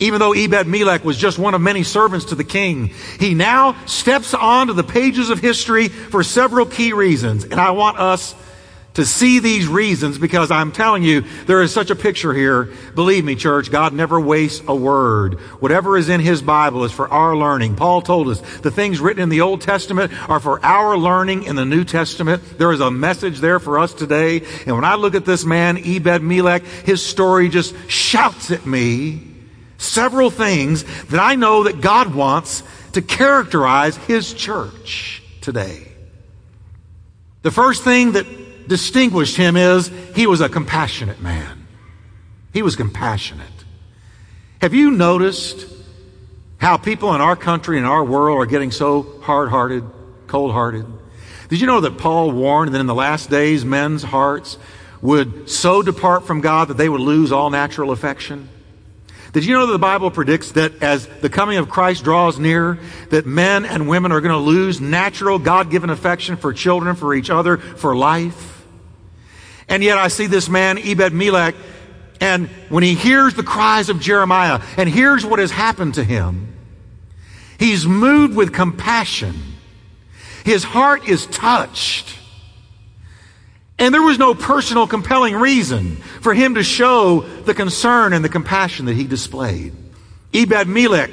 Even 0.00 0.20
though 0.20 0.32
Ebed 0.32 0.66
Melech 0.66 1.04
was 1.04 1.16
just 1.16 1.38
one 1.38 1.54
of 1.54 1.60
many 1.60 1.82
servants 1.82 2.26
to 2.26 2.36
the 2.36 2.44
king, 2.44 2.92
he 3.18 3.34
now 3.34 3.76
steps 3.86 4.32
onto 4.32 4.72
the 4.72 4.84
pages 4.84 5.30
of 5.30 5.40
history 5.40 5.88
for 5.88 6.22
several 6.22 6.66
key 6.66 6.92
reasons. 6.92 7.44
And 7.44 7.54
I 7.54 7.72
want 7.72 7.98
us 7.98 8.34
to 8.94 9.04
see 9.06 9.38
these 9.38 9.68
reasons 9.68 10.18
because 10.18 10.50
I'm 10.50 10.72
telling 10.72 11.04
you, 11.04 11.22
there 11.46 11.62
is 11.62 11.72
such 11.72 11.90
a 11.90 11.96
picture 11.96 12.32
here. 12.32 12.72
Believe 12.96 13.24
me, 13.24 13.36
church, 13.36 13.70
God 13.70 13.92
never 13.92 14.20
wastes 14.20 14.62
a 14.66 14.74
word. 14.74 15.34
Whatever 15.60 15.96
is 15.96 16.08
in 16.08 16.20
His 16.20 16.42
Bible 16.42 16.82
is 16.82 16.90
for 16.90 17.08
our 17.08 17.36
learning. 17.36 17.76
Paul 17.76 18.02
told 18.02 18.28
us 18.28 18.40
the 18.58 18.72
things 18.72 19.00
written 19.00 19.22
in 19.22 19.28
the 19.28 19.40
Old 19.40 19.60
Testament 19.60 20.12
are 20.28 20.40
for 20.40 20.64
our 20.64 20.96
learning 20.96 21.44
in 21.44 21.54
the 21.54 21.64
New 21.64 21.84
Testament. 21.84 22.42
There 22.58 22.72
is 22.72 22.80
a 22.80 22.90
message 22.90 23.38
there 23.38 23.60
for 23.60 23.78
us 23.78 23.94
today. 23.94 24.42
And 24.66 24.74
when 24.74 24.84
I 24.84 24.96
look 24.96 25.14
at 25.14 25.24
this 25.24 25.44
man, 25.44 25.78
Ebed 25.78 26.22
Melech, 26.22 26.64
his 26.64 27.04
story 27.04 27.48
just 27.48 27.74
shouts 27.88 28.50
at 28.50 28.66
me 28.66 29.37
several 29.78 30.30
things 30.30 30.84
that 31.06 31.20
I 31.20 31.34
know 31.34 31.64
that 31.64 31.80
God 31.80 32.14
wants 32.14 32.62
to 32.92 33.00
characterize 33.00 33.96
His 33.96 34.34
church 34.34 35.22
today. 35.40 35.88
The 37.42 37.50
first 37.50 37.84
thing 37.84 38.12
that 38.12 38.26
distinguished 38.68 39.36
him 39.36 39.56
is 39.56 39.90
he 40.14 40.26
was 40.26 40.40
a 40.40 40.48
compassionate 40.48 41.20
man. 41.20 41.66
He 42.52 42.62
was 42.62 42.76
compassionate. 42.76 43.46
Have 44.60 44.74
you 44.74 44.90
noticed 44.90 45.66
how 46.58 46.76
people 46.76 47.14
in 47.14 47.20
our 47.20 47.36
country 47.36 47.78
and 47.78 47.86
our 47.86 48.04
world 48.04 48.38
are 48.38 48.46
getting 48.46 48.70
so 48.70 49.20
hard 49.22 49.48
hearted, 49.48 49.84
cold 50.26 50.52
hearted? 50.52 50.84
Did 51.48 51.60
you 51.60 51.66
know 51.66 51.80
that 51.80 51.96
Paul 51.96 52.32
warned 52.32 52.74
that 52.74 52.80
in 52.80 52.86
the 52.86 52.94
last 52.94 53.30
days 53.30 53.64
men's 53.64 54.02
hearts 54.02 54.58
would 55.00 55.48
so 55.48 55.80
depart 55.80 56.26
from 56.26 56.40
God 56.40 56.68
that 56.68 56.76
they 56.76 56.88
would 56.88 57.00
lose 57.00 57.32
all 57.32 57.50
natural 57.50 57.92
affection? 57.92 58.48
Did 59.32 59.44
you 59.44 59.54
know 59.54 59.66
that 59.66 59.72
the 59.72 59.78
Bible 59.78 60.10
predicts 60.10 60.52
that 60.52 60.82
as 60.82 61.06
the 61.06 61.28
coming 61.28 61.58
of 61.58 61.68
Christ 61.68 62.02
draws 62.02 62.38
near, 62.38 62.78
that 63.10 63.26
men 63.26 63.66
and 63.66 63.88
women 63.88 64.10
are 64.10 64.20
going 64.20 64.32
to 64.32 64.38
lose 64.38 64.80
natural 64.80 65.38
God-given 65.38 65.90
affection 65.90 66.36
for 66.36 66.52
children, 66.52 66.96
for 66.96 67.14
each 67.14 67.28
other, 67.28 67.58
for 67.58 67.94
life? 67.94 68.64
And 69.68 69.84
yet 69.84 69.98
I 69.98 70.08
see 70.08 70.26
this 70.26 70.48
man, 70.48 70.78
Ebed 70.78 71.12
Melech, 71.12 71.54
and 72.20 72.48
when 72.68 72.82
he 72.82 72.94
hears 72.94 73.34
the 73.34 73.42
cries 73.42 73.90
of 73.90 74.00
Jeremiah 74.00 74.60
and 74.76 74.88
hears 74.88 75.24
what 75.24 75.38
has 75.38 75.50
happened 75.50 75.94
to 75.94 76.04
him, 76.04 76.54
he's 77.58 77.86
moved 77.86 78.34
with 78.34 78.52
compassion. 78.52 79.34
His 80.44 80.64
heart 80.64 81.06
is 81.06 81.26
touched. 81.26 82.17
And 83.78 83.94
there 83.94 84.02
was 84.02 84.18
no 84.18 84.34
personal 84.34 84.86
compelling 84.86 85.36
reason 85.36 85.96
for 86.20 86.34
him 86.34 86.56
to 86.56 86.62
show 86.64 87.20
the 87.20 87.54
concern 87.54 88.12
and 88.12 88.24
the 88.24 88.28
compassion 88.28 88.86
that 88.86 88.94
he 88.94 89.04
displayed. 89.04 89.72
Ebed 90.34 90.66
Melech 90.66 91.10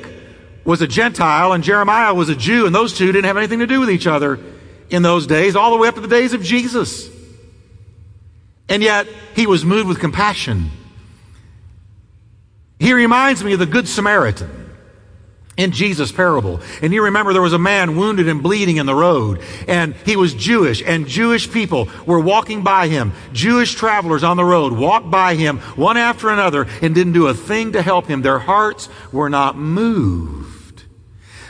was 0.64 0.82
a 0.82 0.88
Gentile 0.88 1.54
and 1.54 1.64
Jeremiah 1.64 2.14
was 2.14 2.30
a 2.30 2.36
Jew, 2.36 2.66
and 2.66 2.74
those 2.74 2.98
two 2.98 3.08
didn't 3.12 3.26
have 3.26 3.38
anything 3.38 3.60
to 3.60 3.68
do 3.68 3.80
with 3.80 3.92
each 3.92 4.08
other 4.08 4.40
in 4.90 5.04
those 5.04 5.28
days, 5.28 5.56
all 5.56 5.72
the 5.72 5.78
way 5.78 5.88
up 5.88 5.96
to 5.96 6.02
the 6.02 6.08
days 6.08 6.34
of 6.34 6.42
Jesus. 6.42 7.10
And 8.68 8.82
yet, 8.82 9.08
he 9.36 9.46
was 9.46 9.64
moved 9.64 9.88
with 9.88 10.00
compassion. 10.00 10.72
He 12.80 12.94
reminds 12.94 13.44
me 13.44 13.54
of 13.54 13.60
the 13.60 13.68
Good 13.68 13.88
Samaritan 13.88 14.65
in 15.58 15.72
Jesus' 15.72 16.12
parable. 16.12 16.60
And 16.82 16.94
you 16.94 17.04
remember 17.04 17.34
there 17.34 17.42
was 17.42 17.54
a 17.54 17.60
man 17.60 17.96
wounded 17.96 18.28
and 18.28 18.44
bleeding 18.44 18.78
in 18.78 18.86
the 18.86 18.96
road, 18.96 19.42
and 19.68 19.96
he 20.06 20.16
was 20.16 20.34
Jewish, 20.34 20.82
and 20.86 21.08
Jewish 21.08 21.52
people 21.52 21.90
were 22.06 22.20
walking 22.20 22.64
by 22.64 22.88
him. 22.88 23.14
Jewish 23.34 23.74
travelers 23.74 24.24
on 24.24 24.38
the 24.38 24.46
road 24.46 24.74
walked 24.74 25.10
by 25.10 25.36
him 25.36 25.60
one 25.76 25.98
after 25.98 26.30
another 26.30 26.68
and 26.82 26.94
didn't 26.94 27.14
do 27.14 27.28
a 27.28 27.34
thing 27.34 27.74
to 27.74 27.82
help 27.82 28.08
him. 28.08 28.22
Their 28.22 28.40
hearts 28.40 28.90
were 29.12 29.30
not 29.30 29.58
moved. 29.58 30.84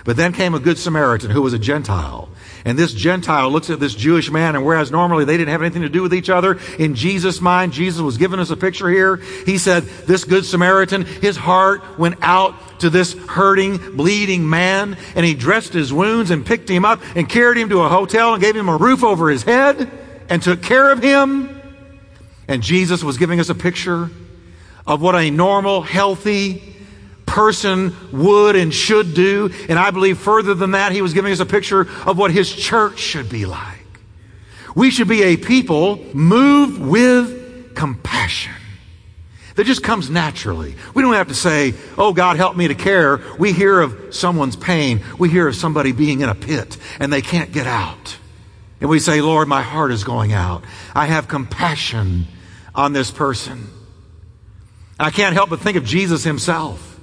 But 0.04 0.18
then 0.18 0.34
came 0.34 0.54
a 0.54 0.60
good 0.60 0.78
Samaritan 0.78 1.32
who 1.32 1.42
was 1.42 1.54
a 1.54 1.60
Gentile. 1.60 2.30
And 2.66 2.80
this 2.80 2.94
Gentile 2.94 3.52
looks 3.52 3.70
at 3.70 3.80
this 3.80 3.94
Jewish 3.94 4.32
man, 4.32 4.56
and 4.56 4.66
whereas 4.66 4.90
normally 4.90 5.24
they 5.24 5.38
didn't 5.38 5.52
have 5.52 5.62
anything 5.62 5.84
to 5.84 5.90
do 5.90 6.02
with 6.02 6.16
each 6.16 6.32
other, 6.32 6.60
in 6.80 6.96
Jesus' 6.96 7.40
mind, 7.40 7.74
Jesus 7.74 8.02
was 8.02 8.18
giving 8.18 8.40
us 8.40 8.50
a 8.50 8.58
picture 8.58 8.90
here. 8.90 9.18
He 9.46 9.60
said, 9.60 9.84
this 9.84 10.24
Good 10.24 10.46
Samaritan, 10.46 11.06
his 11.06 11.38
heart 11.38 12.00
went 12.00 12.16
out 12.24 12.80
to 12.80 12.90
this 12.90 13.14
hurting, 13.14 13.96
bleeding 13.96 14.50
man, 14.50 14.98
and 15.16 15.24
he 15.24 15.36
dressed 15.36 15.74
his 15.74 15.94
wounds 15.94 16.32
and 16.32 16.44
picked 16.44 16.68
him 16.68 16.86
up 16.86 17.02
and 17.16 17.30
carried 17.30 17.58
him 17.60 17.70
to 17.70 17.82
a 17.82 17.88
hotel 17.88 18.34
and 18.34 18.42
gave 18.42 18.56
him 18.56 18.68
a 18.68 18.78
roof 18.78 19.04
over 19.04 19.30
his 19.30 19.44
head 19.44 19.92
and 20.28 20.42
took 20.42 20.64
care 20.64 20.92
of 20.92 21.04
him. 21.04 21.62
And 22.48 22.64
Jesus 22.64 23.04
was 23.04 23.18
giving 23.18 23.40
us 23.40 23.50
a 23.50 23.56
picture 23.56 24.10
of 24.88 25.04
what 25.04 25.16
a 25.16 25.30
normal, 25.30 25.84
healthy, 25.84 26.76
person 27.36 27.94
would 28.14 28.56
and 28.56 28.74
should 28.74 29.14
do. 29.14 29.52
And 29.68 29.78
I 29.78 29.92
believe 29.92 30.18
further 30.18 30.54
than 30.54 30.72
that, 30.72 30.94
he 30.94 31.02
was 31.02 31.14
giving 31.14 31.34
us 31.34 31.42
a 31.42 31.46
picture 31.46 31.82
of 32.06 32.18
what 32.18 32.32
his 32.32 32.50
church 32.52 32.98
should 32.98 33.28
be 33.28 33.46
like. 33.46 33.86
We 34.74 34.90
should 34.90 35.10
be 35.10 35.22
a 35.22 35.36
people 35.36 35.98
moved 36.14 36.80
with 36.80 37.76
compassion. 37.76 38.54
That 39.56 39.66
just 39.66 39.84
comes 39.84 40.10
naturally. 40.10 40.76
We 40.94 41.02
don't 41.02 41.14
have 41.14 41.28
to 41.28 41.36
say, 41.36 41.74
Oh 41.98 42.14
God, 42.14 42.38
help 42.38 42.56
me 42.56 42.70
to 42.70 42.76
care. 42.76 43.22
We 43.38 43.52
hear 43.52 43.82
of 43.82 44.16
someone's 44.16 44.56
pain. 44.56 45.04
We 45.20 45.30
hear 45.30 45.50
of 45.50 45.58
somebody 45.58 45.92
being 45.92 46.22
in 46.22 46.30
a 46.30 46.36
pit 46.36 46.78
and 47.00 47.12
they 47.12 47.22
can't 47.22 47.52
get 47.52 47.68
out. 47.68 48.18
And 48.80 48.90
we 48.90 49.00
say, 49.00 49.20
Lord, 49.20 49.50
my 49.50 49.62
heart 49.62 49.92
is 49.92 50.06
going 50.06 50.32
out. 50.32 50.64
I 50.94 51.08
have 51.08 51.28
compassion 51.28 52.28
on 52.74 52.94
this 52.94 53.12
person. 53.12 53.68
I 54.98 55.12
can't 55.12 55.34
help 55.34 55.50
but 55.50 55.60
think 55.60 55.76
of 55.76 55.84
Jesus 55.84 56.24
himself 56.24 56.95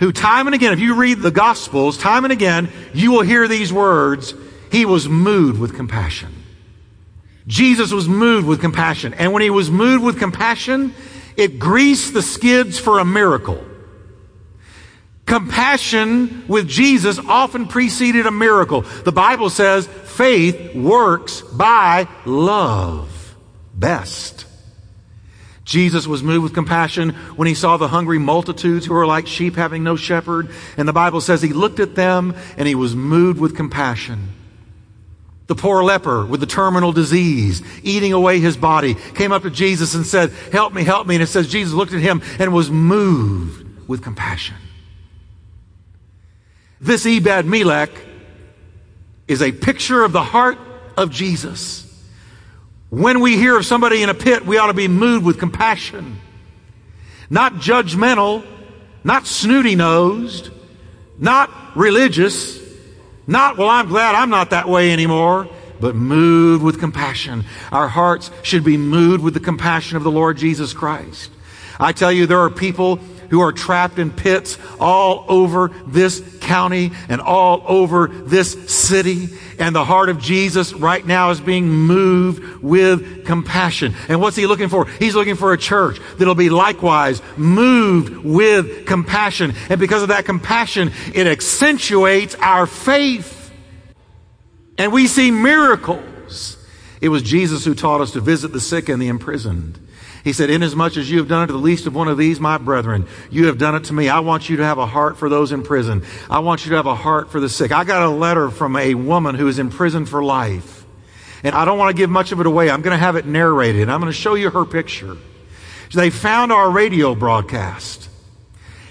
who 0.00 0.12
time 0.12 0.48
and 0.48 0.54
again, 0.54 0.72
if 0.72 0.80
you 0.80 0.94
read 0.94 1.20
the 1.20 1.30
Gospels, 1.30 1.96
time 1.96 2.24
and 2.24 2.32
again, 2.32 2.70
you 2.92 3.12
will 3.12 3.22
hear 3.22 3.46
these 3.46 3.72
words. 3.72 4.34
He 4.72 4.84
was 4.84 5.08
moved 5.08 5.60
with 5.60 5.76
compassion. 5.76 6.34
Jesus 7.46 7.92
was 7.92 8.08
moved 8.08 8.46
with 8.46 8.60
compassion. 8.60 9.14
And 9.14 9.32
when 9.32 9.42
he 9.42 9.50
was 9.50 9.70
moved 9.70 10.02
with 10.02 10.18
compassion, 10.18 10.94
it 11.36 11.58
greased 11.58 12.14
the 12.14 12.22
skids 12.22 12.78
for 12.78 12.98
a 12.98 13.04
miracle. 13.04 13.64
Compassion 15.26 16.44
with 16.48 16.66
Jesus 16.66 17.18
often 17.18 17.66
preceded 17.66 18.26
a 18.26 18.30
miracle. 18.30 18.80
The 18.80 19.12
Bible 19.12 19.50
says 19.50 19.86
faith 19.86 20.74
works 20.74 21.42
by 21.42 22.08
love 22.24 23.36
best. 23.74 24.46
Jesus 25.70 26.04
was 26.04 26.20
moved 26.20 26.42
with 26.42 26.52
compassion 26.52 27.10
when 27.36 27.46
he 27.46 27.54
saw 27.54 27.76
the 27.76 27.86
hungry 27.86 28.18
multitudes 28.18 28.84
who 28.84 28.92
were 28.92 29.06
like 29.06 29.28
sheep 29.28 29.54
having 29.54 29.84
no 29.84 29.94
shepherd. 29.94 30.50
And 30.76 30.88
the 30.88 30.92
Bible 30.92 31.20
says 31.20 31.40
he 31.40 31.52
looked 31.52 31.78
at 31.78 31.94
them 31.94 32.34
and 32.56 32.66
he 32.66 32.74
was 32.74 32.96
moved 32.96 33.38
with 33.38 33.54
compassion. 33.54 34.30
The 35.46 35.54
poor 35.54 35.84
leper 35.84 36.26
with 36.26 36.40
the 36.40 36.46
terminal 36.46 36.90
disease, 36.90 37.62
eating 37.84 38.12
away 38.12 38.40
his 38.40 38.56
body, 38.56 38.96
came 39.14 39.30
up 39.30 39.42
to 39.42 39.50
Jesus 39.50 39.94
and 39.94 40.04
said, 40.04 40.32
Help 40.50 40.72
me, 40.74 40.82
help 40.82 41.06
me. 41.06 41.14
And 41.14 41.22
it 41.22 41.28
says 41.28 41.46
Jesus 41.46 41.72
looked 41.72 41.92
at 41.92 42.00
him 42.00 42.20
and 42.40 42.52
was 42.52 42.68
moved 42.68 43.88
with 43.88 44.02
compassion. 44.02 44.56
This 46.80 47.06
Ebed 47.06 47.46
Melech 47.46 47.92
is 49.28 49.40
a 49.40 49.52
picture 49.52 50.02
of 50.02 50.10
the 50.10 50.24
heart 50.24 50.58
of 50.96 51.12
Jesus. 51.12 51.86
When 52.90 53.20
we 53.20 53.36
hear 53.36 53.56
of 53.56 53.64
somebody 53.64 54.02
in 54.02 54.08
a 54.08 54.14
pit, 54.14 54.44
we 54.44 54.58
ought 54.58 54.66
to 54.66 54.74
be 54.74 54.88
moved 54.88 55.24
with 55.24 55.38
compassion. 55.38 56.20
Not 57.30 57.54
judgmental, 57.54 58.44
not 59.04 59.26
snooty 59.26 59.76
nosed, 59.76 60.50
not 61.16 61.50
religious, 61.76 62.58
not, 63.26 63.56
well, 63.56 63.68
I'm 63.68 63.88
glad 63.88 64.16
I'm 64.16 64.30
not 64.30 64.50
that 64.50 64.68
way 64.68 64.92
anymore, 64.92 65.48
but 65.78 65.94
moved 65.94 66.64
with 66.64 66.80
compassion. 66.80 67.44
Our 67.70 67.86
hearts 67.88 68.30
should 68.42 68.64
be 68.64 68.76
moved 68.76 69.22
with 69.22 69.34
the 69.34 69.40
compassion 69.40 69.96
of 69.96 70.02
the 70.02 70.10
Lord 70.10 70.36
Jesus 70.36 70.72
Christ. 70.72 71.30
I 71.78 71.92
tell 71.92 72.10
you, 72.10 72.26
there 72.26 72.40
are 72.40 72.50
people 72.50 72.98
who 73.30 73.40
are 73.40 73.52
trapped 73.52 73.98
in 73.98 74.10
pits 74.10 74.58
all 74.78 75.24
over 75.28 75.68
this 75.86 76.22
county 76.40 76.92
and 77.08 77.20
all 77.20 77.62
over 77.66 78.08
this 78.08 78.52
city. 78.72 79.28
And 79.58 79.74
the 79.74 79.84
heart 79.84 80.08
of 80.08 80.18
Jesus 80.18 80.72
right 80.72 81.04
now 81.04 81.30
is 81.30 81.40
being 81.40 81.68
moved 81.68 82.62
with 82.62 83.24
compassion. 83.24 83.94
And 84.08 84.20
what's 84.20 84.36
he 84.36 84.46
looking 84.46 84.68
for? 84.68 84.86
He's 84.86 85.14
looking 85.14 85.36
for 85.36 85.52
a 85.52 85.58
church 85.58 86.00
that'll 86.18 86.34
be 86.34 86.50
likewise 86.50 87.22
moved 87.36 88.16
with 88.16 88.86
compassion. 88.86 89.54
And 89.68 89.78
because 89.78 90.02
of 90.02 90.08
that 90.08 90.24
compassion, 90.24 90.92
it 91.14 91.26
accentuates 91.26 92.34
our 92.36 92.66
faith. 92.66 93.52
And 94.76 94.92
we 94.92 95.06
see 95.06 95.30
miracles. 95.30 96.56
It 97.00 97.10
was 97.10 97.22
Jesus 97.22 97.64
who 97.64 97.74
taught 97.74 98.00
us 98.00 98.12
to 98.12 98.20
visit 98.20 98.52
the 98.52 98.60
sick 98.60 98.88
and 98.88 99.00
the 99.00 99.08
imprisoned. 99.08 99.78
He 100.24 100.32
said, 100.32 100.50
Inasmuch 100.50 100.96
as 100.96 101.10
you 101.10 101.18
have 101.18 101.28
done 101.28 101.44
it 101.44 101.46
to 101.46 101.52
the 101.54 101.58
least 101.58 101.86
of 101.86 101.94
one 101.94 102.08
of 102.08 102.18
these, 102.18 102.40
my 102.40 102.58
brethren, 102.58 103.06
you 103.30 103.46
have 103.46 103.58
done 103.58 103.74
it 103.74 103.84
to 103.84 103.92
me. 103.92 104.08
I 104.08 104.20
want 104.20 104.48
you 104.48 104.58
to 104.58 104.64
have 104.64 104.78
a 104.78 104.86
heart 104.86 105.16
for 105.16 105.28
those 105.28 105.52
in 105.52 105.62
prison. 105.62 106.04
I 106.28 106.40
want 106.40 106.64
you 106.64 106.70
to 106.70 106.76
have 106.76 106.86
a 106.86 106.94
heart 106.94 107.30
for 107.30 107.40
the 107.40 107.48
sick. 107.48 107.72
I 107.72 107.84
got 107.84 108.02
a 108.02 108.10
letter 108.10 108.50
from 108.50 108.76
a 108.76 108.94
woman 108.94 109.34
who 109.34 109.48
is 109.48 109.58
in 109.58 109.70
prison 109.70 110.04
for 110.04 110.22
life. 110.22 110.84
And 111.42 111.54
I 111.54 111.64
don't 111.64 111.78
want 111.78 111.96
to 111.96 112.00
give 112.00 112.10
much 112.10 112.32
of 112.32 112.40
it 112.40 112.46
away. 112.46 112.70
I'm 112.70 112.82
going 112.82 112.94
to 112.94 113.02
have 113.02 113.16
it 113.16 113.24
narrated. 113.24 113.88
I'm 113.88 114.00
going 114.00 114.12
to 114.12 114.18
show 114.18 114.34
you 114.34 114.50
her 114.50 114.64
picture. 114.64 115.16
They 115.92 116.10
found 116.10 116.52
our 116.52 116.70
radio 116.70 117.14
broadcast. 117.14 118.08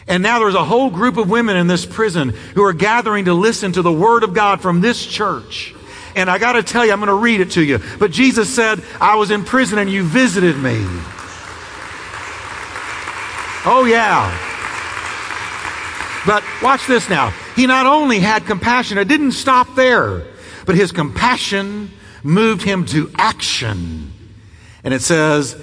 And 0.07 0.23
now 0.23 0.39
there's 0.39 0.55
a 0.55 0.65
whole 0.65 0.89
group 0.89 1.17
of 1.17 1.29
women 1.29 1.55
in 1.55 1.67
this 1.67 1.85
prison 1.85 2.29
who 2.55 2.63
are 2.63 2.73
gathering 2.73 3.25
to 3.25 3.33
listen 3.33 3.71
to 3.73 3.83
the 3.83 3.91
Word 3.91 4.23
of 4.23 4.33
God 4.33 4.61
from 4.61 4.81
this 4.81 5.05
church. 5.05 5.75
And 6.15 6.29
I 6.29 6.39
got 6.39 6.53
to 6.53 6.63
tell 6.63 6.83
you, 6.83 6.91
I'm 6.91 6.99
going 6.99 7.07
to 7.07 7.13
read 7.13 7.41
it 7.41 7.51
to 7.51 7.63
you. 7.63 7.79
But 7.99 8.09
Jesus 8.09 8.53
said, 8.53 8.83
I 8.99 9.15
was 9.15 9.29
in 9.29 9.45
prison 9.45 9.77
and 9.77 9.89
you 9.89 10.03
visited 10.03 10.57
me. 10.57 10.83
Oh, 13.65 13.85
yeah. 13.85 14.29
But 16.25 16.43
watch 16.61 16.85
this 16.87 17.09
now. 17.09 17.31
He 17.55 17.67
not 17.67 17.85
only 17.85 18.19
had 18.19 18.45
compassion, 18.45 18.97
it 18.97 19.07
didn't 19.07 19.33
stop 19.33 19.75
there, 19.75 20.23
but 20.65 20.75
his 20.75 20.91
compassion 20.91 21.91
moved 22.23 22.61
him 22.61 22.85
to 22.85 23.11
action. 23.15 24.11
And 24.83 24.93
it 24.93 25.01
says, 25.01 25.55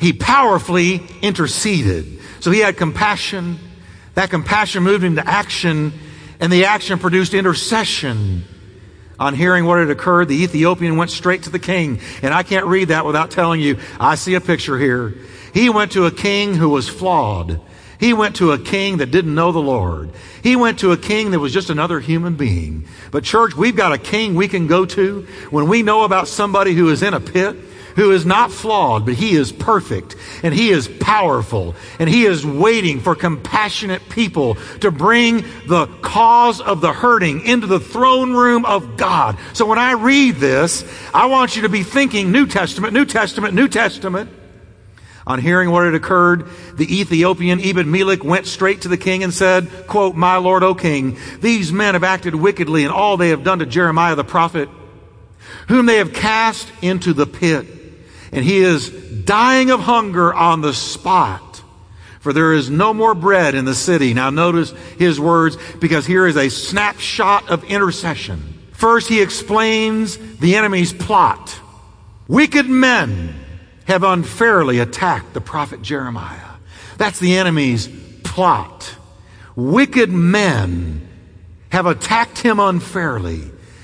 he 0.00 0.12
powerfully 0.12 1.02
interceded. 1.22 2.20
So 2.40 2.50
he 2.50 2.60
had 2.60 2.76
compassion. 2.76 3.58
That 4.14 4.30
compassion 4.30 4.82
moved 4.82 5.04
him 5.04 5.16
to 5.16 5.28
action, 5.28 5.92
and 6.40 6.52
the 6.52 6.66
action 6.66 6.98
produced 6.98 7.34
intercession. 7.34 8.44
On 9.18 9.34
hearing 9.34 9.64
what 9.64 9.78
had 9.78 9.90
occurred, 9.90 10.28
the 10.28 10.42
Ethiopian 10.42 10.96
went 10.96 11.10
straight 11.10 11.44
to 11.44 11.50
the 11.50 11.58
king. 11.58 12.00
And 12.22 12.34
I 12.34 12.42
can't 12.42 12.66
read 12.66 12.88
that 12.88 13.06
without 13.06 13.30
telling 13.30 13.60
you, 13.60 13.78
I 13.98 14.14
see 14.14 14.34
a 14.34 14.40
picture 14.40 14.78
here. 14.78 15.14
He 15.54 15.70
went 15.70 15.92
to 15.92 16.06
a 16.06 16.10
king 16.10 16.54
who 16.54 16.68
was 16.68 16.88
flawed. 16.88 17.60
He 17.98 18.12
went 18.12 18.36
to 18.36 18.52
a 18.52 18.58
king 18.58 18.98
that 18.98 19.10
didn't 19.10 19.34
know 19.34 19.52
the 19.52 19.58
Lord. 19.58 20.10
He 20.42 20.54
went 20.54 20.80
to 20.80 20.92
a 20.92 20.98
king 20.98 21.30
that 21.30 21.40
was 21.40 21.52
just 21.52 21.70
another 21.70 21.98
human 21.98 22.34
being. 22.34 22.86
But 23.10 23.24
church, 23.24 23.56
we've 23.56 23.76
got 23.76 23.92
a 23.92 23.98
king 23.98 24.34
we 24.34 24.48
can 24.48 24.66
go 24.66 24.84
to 24.84 25.26
when 25.50 25.68
we 25.68 25.82
know 25.82 26.04
about 26.04 26.28
somebody 26.28 26.74
who 26.74 26.90
is 26.90 27.02
in 27.02 27.14
a 27.14 27.20
pit, 27.20 27.56
who 27.96 28.12
is 28.12 28.24
not 28.24 28.52
flawed, 28.52 29.04
but 29.04 29.14
he 29.14 29.34
is 29.34 29.50
perfect 29.50 30.14
and 30.42 30.54
he 30.54 30.68
is 30.68 30.86
powerful 30.86 31.74
and 31.98 32.08
he 32.08 32.24
is 32.24 32.46
waiting 32.46 33.00
for 33.00 33.14
compassionate 33.14 34.08
people 34.08 34.54
to 34.80 34.90
bring 34.90 35.44
the 35.66 35.86
cause 36.02 36.60
of 36.60 36.80
the 36.80 36.92
hurting 36.92 37.44
into 37.44 37.66
the 37.66 37.80
throne 37.80 38.32
room 38.32 38.64
of 38.64 38.96
God. 38.96 39.38
So 39.54 39.66
when 39.66 39.78
I 39.78 39.92
read 39.92 40.36
this, 40.36 40.84
I 41.12 41.26
want 41.26 41.56
you 41.56 41.62
to 41.62 41.68
be 41.68 41.82
thinking 41.82 42.30
New 42.30 42.46
Testament, 42.46 42.92
New 42.92 43.06
Testament, 43.06 43.54
New 43.54 43.68
Testament. 43.68 44.30
On 45.26 45.40
hearing 45.40 45.70
what 45.70 45.84
had 45.84 45.94
occurred, 45.94 46.48
the 46.74 47.00
Ethiopian 47.00 47.60
Ebed 47.60 47.86
Melech 47.86 48.22
went 48.22 48.46
straight 48.46 48.82
to 48.82 48.88
the 48.88 48.96
king 48.96 49.24
and 49.24 49.34
said, 49.34 49.68
quote, 49.88 50.14
My 50.14 50.36
lord, 50.36 50.62
O 50.62 50.72
king, 50.76 51.18
these 51.40 51.72
men 51.72 51.94
have 51.94 52.04
acted 52.04 52.36
wickedly 52.36 52.84
in 52.84 52.92
all 52.92 53.16
they 53.16 53.30
have 53.30 53.42
done 53.42 53.58
to 53.58 53.66
Jeremiah 53.66 54.14
the 54.14 54.22
prophet, 54.22 54.68
whom 55.66 55.86
they 55.86 55.96
have 55.96 56.12
cast 56.12 56.70
into 56.80 57.12
the 57.12 57.26
pit. 57.26 57.75
And 58.36 58.44
he 58.44 58.58
is 58.58 58.90
dying 58.90 59.70
of 59.70 59.80
hunger 59.80 60.32
on 60.32 60.60
the 60.60 60.74
spot, 60.74 61.62
for 62.20 62.34
there 62.34 62.52
is 62.52 62.68
no 62.68 62.92
more 62.92 63.14
bread 63.14 63.54
in 63.54 63.64
the 63.64 63.74
city. 63.74 64.12
Now 64.12 64.28
notice 64.30 64.72
his 64.98 65.18
words, 65.18 65.56
because 65.80 66.04
here 66.04 66.26
is 66.26 66.36
a 66.36 66.50
snapshot 66.50 67.48
of 67.48 67.64
intercession. 67.64 68.60
First, 68.72 69.08
he 69.08 69.22
explains 69.22 70.18
the 70.38 70.56
enemy's 70.56 70.92
plot. 70.92 71.58
Wicked 72.28 72.68
men 72.68 73.34
have 73.86 74.02
unfairly 74.02 74.80
attacked 74.80 75.32
the 75.32 75.40
prophet 75.40 75.80
Jeremiah. 75.80 76.56
That's 76.98 77.18
the 77.18 77.38
enemy's 77.38 77.88
plot. 78.22 78.94
Wicked 79.54 80.10
men 80.10 81.08
have 81.70 81.86
attacked 81.86 82.38
him 82.38 82.60
unfairly. 82.60 83.42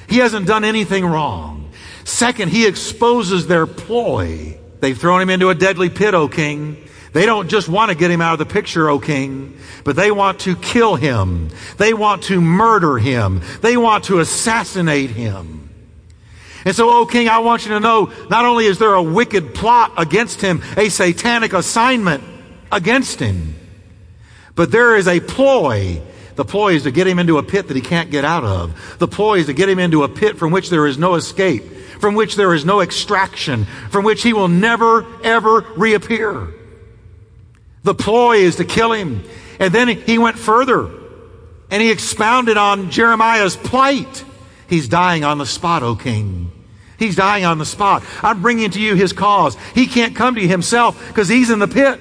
He 0.08 0.18
hasn't 0.18 0.46
done 0.46 0.64
anything 0.64 1.06
wrong. 1.06 1.61
Second, 2.04 2.50
he 2.50 2.66
exposes 2.66 3.46
their 3.46 3.66
ploy. 3.66 4.58
They've 4.80 4.98
thrown 4.98 5.20
him 5.20 5.30
into 5.30 5.48
a 5.48 5.54
deadly 5.54 5.90
pit, 5.90 6.14
O 6.14 6.28
king. 6.28 6.76
They 7.12 7.26
don't 7.26 7.48
just 7.48 7.68
want 7.68 7.90
to 7.90 7.96
get 7.96 8.10
him 8.10 8.20
out 8.20 8.32
of 8.32 8.38
the 8.38 8.52
picture, 8.52 8.88
O 8.88 8.98
king, 8.98 9.58
but 9.84 9.96
they 9.96 10.10
want 10.10 10.40
to 10.40 10.56
kill 10.56 10.96
him. 10.96 11.50
They 11.76 11.92
want 11.92 12.24
to 12.24 12.40
murder 12.40 12.98
him. 12.98 13.42
They 13.60 13.76
want 13.76 14.04
to 14.04 14.20
assassinate 14.20 15.10
him. 15.10 15.68
And 16.64 16.74
so, 16.74 16.90
oh 16.90 17.06
king, 17.06 17.28
I 17.28 17.40
want 17.40 17.64
you 17.64 17.72
to 17.72 17.80
know 17.80 18.12
not 18.30 18.44
only 18.44 18.66
is 18.66 18.78
there 18.78 18.94
a 18.94 19.02
wicked 19.02 19.54
plot 19.54 19.92
against 19.98 20.40
him, 20.40 20.62
a 20.76 20.88
satanic 20.88 21.52
assignment 21.52 22.22
against 22.70 23.18
him, 23.18 23.56
but 24.54 24.70
there 24.70 24.96
is 24.96 25.08
a 25.08 25.20
ploy. 25.20 26.00
The 26.34 26.44
ploy 26.44 26.74
is 26.74 26.84
to 26.84 26.90
get 26.90 27.06
him 27.06 27.18
into 27.18 27.38
a 27.38 27.42
pit 27.42 27.68
that 27.68 27.76
he 27.76 27.82
can't 27.82 28.10
get 28.10 28.24
out 28.24 28.44
of. 28.44 28.98
The 28.98 29.08
ploy 29.08 29.38
is 29.38 29.46
to 29.46 29.52
get 29.52 29.68
him 29.68 29.78
into 29.78 30.02
a 30.02 30.08
pit 30.08 30.38
from 30.38 30.52
which 30.52 30.70
there 30.70 30.86
is 30.86 30.98
no 30.98 31.14
escape, 31.14 31.62
from 32.00 32.14
which 32.14 32.36
there 32.36 32.54
is 32.54 32.64
no 32.64 32.80
extraction, 32.80 33.66
from 33.90 34.04
which 34.04 34.22
he 34.22 34.32
will 34.32 34.48
never, 34.48 35.06
ever 35.22 35.60
reappear. 35.76 36.48
The 37.82 37.94
ploy 37.94 38.38
is 38.38 38.56
to 38.56 38.64
kill 38.64 38.92
him. 38.92 39.24
And 39.58 39.74
then 39.74 39.88
he 39.88 40.18
went 40.18 40.38
further 40.38 40.90
and 41.70 41.82
he 41.82 41.90
expounded 41.90 42.56
on 42.56 42.90
Jeremiah's 42.90 43.56
plight. 43.56 44.24
He's 44.68 44.88
dying 44.88 45.24
on 45.24 45.38
the 45.38 45.46
spot, 45.46 45.82
O 45.82 45.96
king. 45.96 46.50
He's 46.98 47.16
dying 47.16 47.44
on 47.44 47.58
the 47.58 47.66
spot. 47.66 48.04
I'm 48.22 48.42
bringing 48.42 48.70
to 48.70 48.80
you 48.80 48.94
his 48.94 49.12
cause. 49.12 49.56
He 49.74 49.86
can't 49.86 50.14
come 50.14 50.34
to 50.36 50.40
you 50.40 50.48
himself 50.48 51.08
because 51.08 51.28
he's 51.28 51.50
in 51.50 51.58
the 51.58 51.68
pit. 51.68 51.98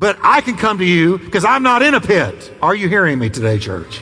But 0.00 0.18
I 0.22 0.40
can 0.40 0.56
come 0.56 0.78
to 0.78 0.84
you 0.84 1.18
because 1.18 1.44
I'm 1.44 1.62
not 1.62 1.82
in 1.82 1.92
a 1.92 2.00
pit. 2.00 2.52
Are 2.62 2.74
you 2.74 2.88
hearing 2.88 3.18
me 3.18 3.28
today, 3.28 3.58
church? 3.58 4.00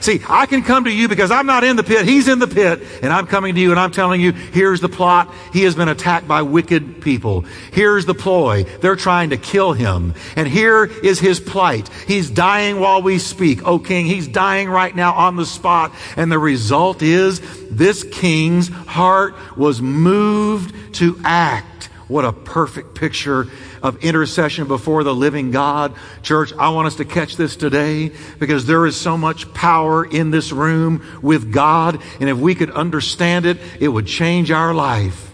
See, 0.00 0.22
I 0.26 0.46
can 0.46 0.62
come 0.62 0.84
to 0.84 0.90
you 0.90 1.06
because 1.06 1.30
I'm 1.30 1.44
not 1.44 1.64
in 1.64 1.76
the 1.76 1.82
pit. 1.82 2.06
He's 2.06 2.28
in 2.28 2.38
the 2.38 2.46
pit. 2.46 2.82
And 3.02 3.12
I'm 3.12 3.26
coming 3.26 3.54
to 3.54 3.60
you 3.60 3.70
and 3.70 3.78
I'm 3.78 3.90
telling 3.90 4.22
you, 4.22 4.32
here's 4.32 4.80
the 4.80 4.88
plot. 4.88 5.30
He 5.52 5.64
has 5.64 5.74
been 5.74 5.88
attacked 5.88 6.26
by 6.26 6.42
wicked 6.42 7.02
people. 7.02 7.42
Here's 7.72 8.06
the 8.06 8.14
ploy. 8.14 8.64
They're 8.80 8.96
trying 8.96 9.30
to 9.30 9.36
kill 9.36 9.74
him. 9.74 10.14
And 10.34 10.48
here 10.48 10.84
is 10.84 11.20
his 11.20 11.40
plight. 11.40 11.88
He's 12.06 12.30
dying 12.30 12.80
while 12.80 13.02
we 13.02 13.18
speak. 13.18 13.66
O 13.66 13.78
king, 13.78 14.06
he's 14.06 14.28
dying 14.28 14.70
right 14.70 14.96
now 14.96 15.12
on 15.12 15.36
the 15.36 15.44
spot. 15.44 15.92
And 16.16 16.32
the 16.32 16.38
result 16.38 17.02
is 17.02 17.42
this 17.68 18.02
king's 18.02 18.68
heart 18.68 19.34
was 19.58 19.82
moved 19.82 20.94
to 20.94 21.20
act. 21.22 21.90
What 22.06 22.24
a 22.24 22.32
perfect 22.32 22.94
picture 22.94 23.48
of 23.82 24.04
intercession 24.04 24.68
before 24.68 25.04
the 25.04 25.14
living 25.14 25.50
God. 25.50 25.94
Church, 26.22 26.52
I 26.58 26.70
want 26.70 26.86
us 26.86 26.96
to 26.96 27.04
catch 27.04 27.36
this 27.36 27.56
today 27.56 28.12
because 28.38 28.66
there 28.66 28.86
is 28.86 28.98
so 28.98 29.16
much 29.16 29.52
power 29.54 30.04
in 30.04 30.30
this 30.30 30.52
room 30.52 31.04
with 31.22 31.52
God. 31.52 32.00
And 32.20 32.28
if 32.28 32.38
we 32.38 32.54
could 32.54 32.70
understand 32.70 33.46
it, 33.46 33.58
it 33.80 33.88
would 33.88 34.06
change 34.06 34.50
our 34.50 34.74
life. 34.74 35.28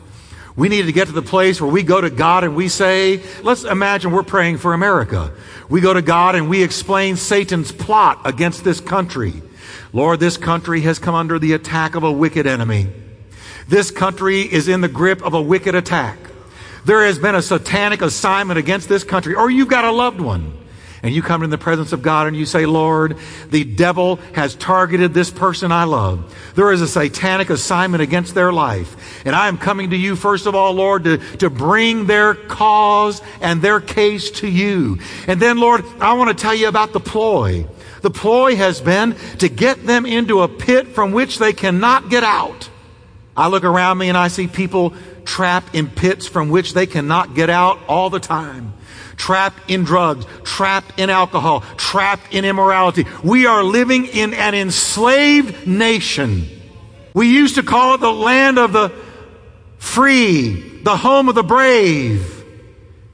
We 0.57 0.69
need 0.69 0.87
to 0.87 0.93
get 0.93 1.09
to 1.09 1.13
the 1.13 1.23
place 1.23 1.61
where 1.61 1.71
we 1.71 1.83
go 1.83 2.01
to 2.01 2.11
God 2.11 2.45
and 2.45 2.55
we 2.55 2.69
say, 2.69 3.23
let's 3.43 3.65
imagine 3.65 4.13
we're 4.13 4.23
praying 4.23 4.59
for 4.59 4.73
America. 4.73 5.33
We 5.69 5.81
go 5.81 5.93
to 5.93 6.03
God 6.03 6.37
and 6.37 6.49
we 6.49 6.63
explain 6.63 7.17
Satan's 7.17 7.73
plot 7.73 8.21
against 8.25 8.63
this 8.63 8.79
country. 8.79 9.33
Lord, 9.93 10.21
this 10.21 10.37
country 10.37 10.83
has 10.83 10.99
come 10.99 11.15
under 11.15 11.39
the 11.39 11.55
attack 11.55 11.97
of 11.97 12.05
a 12.05 12.13
wicked 12.13 12.47
enemy. 12.47 12.89
This 13.67 13.91
country 13.91 14.43
is 14.43 14.69
in 14.69 14.81
the 14.81 14.89
grip 14.89 15.23
of 15.23 15.35
a 15.35 15.43
wicked 15.43 15.75
attack 15.75 16.19
there 16.85 17.05
has 17.05 17.19
been 17.19 17.35
a 17.35 17.43
satanic 17.43 18.03
assignment 18.03 18.59
against 18.59 18.89
this 18.89 19.05
country, 19.05 19.35
or 19.35 19.51
you've 19.51 19.69
got 19.69 19.85
a 19.85 19.93
loved 19.93 20.21
one, 20.21 20.53
and 21.05 21.15
you 21.15 21.21
come 21.21 21.43
in 21.43 21.51
the 21.51 21.59
presence 21.59 21.93
of 21.93 22.01
God 22.01 22.29
and 22.29 22.35
you 22.35 22.47
say, 22.47 22.65
Lord, 22.65 23.19
the 23.51 23.63
devil 23.63 24.17
has 24.33 24.55
targeted 24.55 25.13
this 25.13 25.31
person 25.31 25.71
I 25.71 25.85
love. 25.85 26.35
There 26.55 26.73
is 26.73 26.81
a 26.81 26.89
satanic 26.89 27.51
assignment 27.51 28.03
against 28.03 28.35
their 28.35 28.55
life. 28.55 29.23
And 29.27 29.37
I 29.37 29.49
am 29.49 29.59
coming 29.59 29.91
to 29.91 29.97
you, 29.97 30.17
first 30.17 30.47
of 30.47 30.55
all, 30.55 30.73
Lord, 30.73 31.05
to, 31.05 31.19
to 31.37 31.51
bring 31.51 32.07
their 32.07 32.35
cause 32.35 33.21
and 33.43 33.61
their 33.61 33.81
case 33.81 34.31
to 34.41 34.49
you. 34.49 34.99
And 35.29 35.41
then, 35.43 35.59
Lord, 35.59 35.85
I 36.01 36.15
want 36.15 36.37
to 36.37 36.43
tell 36.43 36.55
you 36.55 36.69
about 36.69 36.95
the 36.95 37.01
ploy. 37.01 37.67
The 38.01 38.11
ploy 38.11 38.57
has 38.57 38.81
been 38.81 39.15
to 39.41 39.51
get 39.51 39.85
them 39.85 40.07
into 40.07 40.41
a 40.41 40.49
pit 40.49 40.89
from 40.89 41.13
which 41.13 41.39
they 41.39 41.53
cannot 41.53 42.09
get 42.09 42.25
out. 42.25 42.71
I 43.37 43.49
look 43.49 43.65
around 43.65 43.99
me 43.99 44.09
and 44.09 44.17
I 44.17 44.29
see 44.29 44.47
people 44.47 44.95
trapped 45.25 45.75
in 45.75 45.89
pits 45.89 46.27
from 46.27 46.49
which 46.49 46.75
they 46.75 46.87
cannot 46.87 47.35
get 47.35 47.51
out 47.51 47.79
all 47.89 48.11
the 48.11 48.21
time. 48.21 48.75
Trapped 49.17 49.71
in 49.71 49.85
drugs, 49.85 50.27
trapped 50.43 50.99
in 50.99 51.09
alcohol, 51.11 51.61
trapped 51.77 52.35
in 52.35 52.45
immorality. 52.45 53.07
We 53.23 53.47
are 53.47 53.63
living 53.63 54.07
in 54.07 54.35
an 54.35 54.55
enslaved 54.55 55.67
nation. 55.67 56.49
We 57.15 57.33
used 57.33 57.55
to 57.55 57.63
call 57.63 57.95
it 57.95 58.01
the 58.01 58.13
land 58.13 58.59
of 58.59 58.73
the 58.73 58.93
free, 59.79 60.81
the 60.83 60.97
home 60.97 61.29
of 61.29 61.35
the 61.35 61.45
brave. 61.45 62.45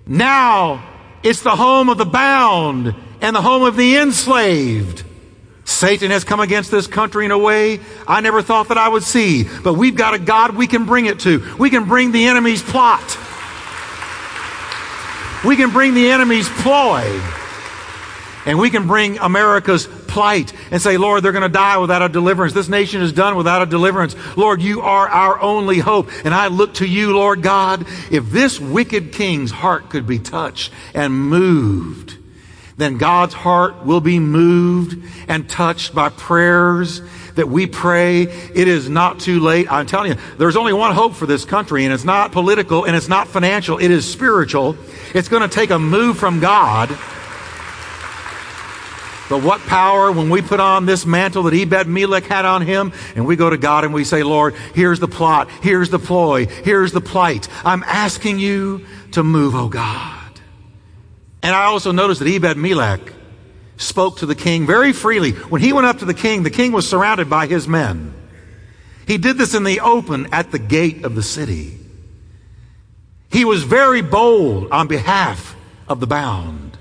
Now 0.06 0.82
it's 1.22 1.42
the 1.42 1.54
home 1.54 1.88
of 1.88 1.98
the 1.98 2.06
bound 2.06 2.94
and 3.20 3.36
the 3.36 3.42
home 3.42 3.62
of 3.62 3.76
the 3.76 3.96
enslaved. 3.96 5.04
Satan 5.80 6.10
has 6.10 6.24
come 6.24 6.40
against 6.40 6.70
this 6.70 6.86
country 6.86 7.24
in 7.24 7.30
a 7.30 7.38
way 7.38 7.80
I 8.06 8.20
never 8.20 8.42
thought 8.42 8.68
that 8.68 8.76
I 8.76 8.86
would 8.86 9.02
see. 9.02 9.44
But 9.64 9.74
we've 9.74 9.96
got 9.96 10.12
a 10.12 10.18
God 10.18 10.54
we 10.54 10.66
can 10.66 10.84
bring 10.84 11.06
it 11.06 11.20
to. 11.20 11.56
We 11.56 11.70
can 11.70 11.88
bring 11.88 12.12
the 12.12 12.26
enemy's 12.26 12.62
plot. 12.62 13.16
We 15.42 15.56
can 15.56 15.70
bring 15.70 15.94
the 15.94 16.10
enemy's 16.10 16.50
ploy. 16.50 17.18
And 18.44 18.58
we 18.58 18.68
can 18.68 18.86
bring 18.86 19.20
America's 19.20 19.86
plight 19.86 20.52
and 20.70 20.82
say, 20.82 20.98
Lord, 20.98 21.22
they're 21.22 21.32
going 21.32 21.44
to 21.44 21.48
die 21.48 21.78
without 21.78 22.02
a 22.02 22.10
deliverance. 22.10 22.52
This 22.52 22.68
nation 22.68 23.00
is 23.00 23.14
done 23.14 23.36
without 23.36 23.62
a 23.62 23.66
deliverance. 23.66 24.14
Lord, 24.36 24.60
you 24.60 24.82
are 24.82 25.08
our 25.08 25.40
only 25.40 25.78
hope. 25.78 26.10
And 26.26 26.34
I 26.34 26.48
look 26.48 26.74
to 26.74 26.86
you, 26.86 27.14
Lord 27.14 27.40
God. 27.40 27.86
If 28.10 28.28
this 28.30 28.60
wicked 28.60 29.12
king's 29.12 29.50
heart 29.50 29.88
could 29.88 30.06
be 30.06 30.18
touched 30.18 30.74
and 30.92 31.14
moved, 31.14 32.18
then 32.80 32.98
God's 32.98 33.34
heart 33.34 33.84
will 33.84 34.00
be 34.00 34.18
moved 34.18 34.96
and 35.28 35.48
touched 35.48 35.94
by 35.94 36.08
prayers 36.08 37.02
that 37.34 37.48
we 37.48 37.66
pray. 37.66 38.22
It 38.22 38.68
is 38.68 38.88
not 38.88 39.20
too 39.20 39.40
late. 39.40 39.70
I'm 39.70 39.86
telling 39.86 40.12
you, 40.12 40.18
there's 40.38 40.56
only 40.56 40.72
one 40.72 40.94
hope 40.94 41.14
for 41.14 41.26
this 41.26 41.44
country, 41.44 41.84
and 41.84 41.92
it's 41.92 42.04
not 42.04 42.32
political 42.32 42.84
and 42.84 42.96
it's 42.96 43.08
not 43.08 43.28
financial. 43.28 43.78
It 43.78 43.90
is 43.90 44.10
spiritual. 44.10 44.76
It's 45.14 45.28
going 45.28 45.42
to 45.42 45.48
take 45.48 45.70
a 45.70 45.78
move 45.78 46.18
from 46.18 46.40
God. 46.40 46.88
But 49.30 49.44
what 49.44 49.60
power 49.60 50.10
when 50.10 50.28
we 50.28 50.42
put 50.42 50.58
on 50.58 50.86
this 50.86 51.06
mantle 51.06 51.44
that 51.44 51.54
Ebed 51.54 51.86
Melech 51.86 52.24
had 52.24 52.44
on 52.44 52.62
him 52.62 52.92
and 53.14 53.24
we 53.26 53.36
go 53.36 53.48
to 53.48 53.56
God 53.56 53.84
and 53.84 53.94
we 53.94 54.02
say, 54.02 54.24
Lord, 54.24 54.54
here's 54.74 54.98
the 54.98 55.06
plot, 55.06 55.48
here's 55.62 55.88
the 55.88 56.00
ploy, 56.00 56.46
here's 56.46 56.90
the 56.90 57.00
plight. 57.00 57.48
I'm 57.64 57.84
asking 57.84 58.40
you 58.40 58.84
to 59.12 59.22
move, 59.22 59.54
oh 59.54 59.68
God. 59.68 60.19
And 61.42 61.54
I 61.54 61.64
also 61.64 61.92
noticed 61.92 62.20
that 62.20 62.28
Ebed 62.28 62.56
Melech 62.56 63.00
spoke 63.76 64.18
to 64.18 64.26
the 64.26 64.34
king 64.34 64.66
very 64.66 64.92
freely. 64.92 65.32
When 65.32 65.60
he 65.60 65.72
went 65.72 65.86
up 65.86 65.98
to 65.98 66.04
the 66.04 66.14
king, 66.14 66.42
the 66.42 66.50
king 66.50 66.72
was 66.72 66.88
surrounded 66.88 67.30
by 67.30 67.46
his 67.46 67.66
men. 67.66 68.14
He 69.06 69.18
did 69.18 69.38
this 69.38 69.54
in 69.54 69.64
the 69.64 69.80
open 69.80 70.32
at 70.32 70.52
the 70.52 70.58
gate 70.58 71.04
of 71.04 71.14
the 71.14 71.22
city. 71.22 71.78
He 73.30 73.44
was 73.44 73.62
very 73.62 74.02
bold 74.02 74.70
on 74.70 74.86
behalf 74.86 75.56
of 75.88 76.00
the 76.00 76.06
bound. 76.06 76.76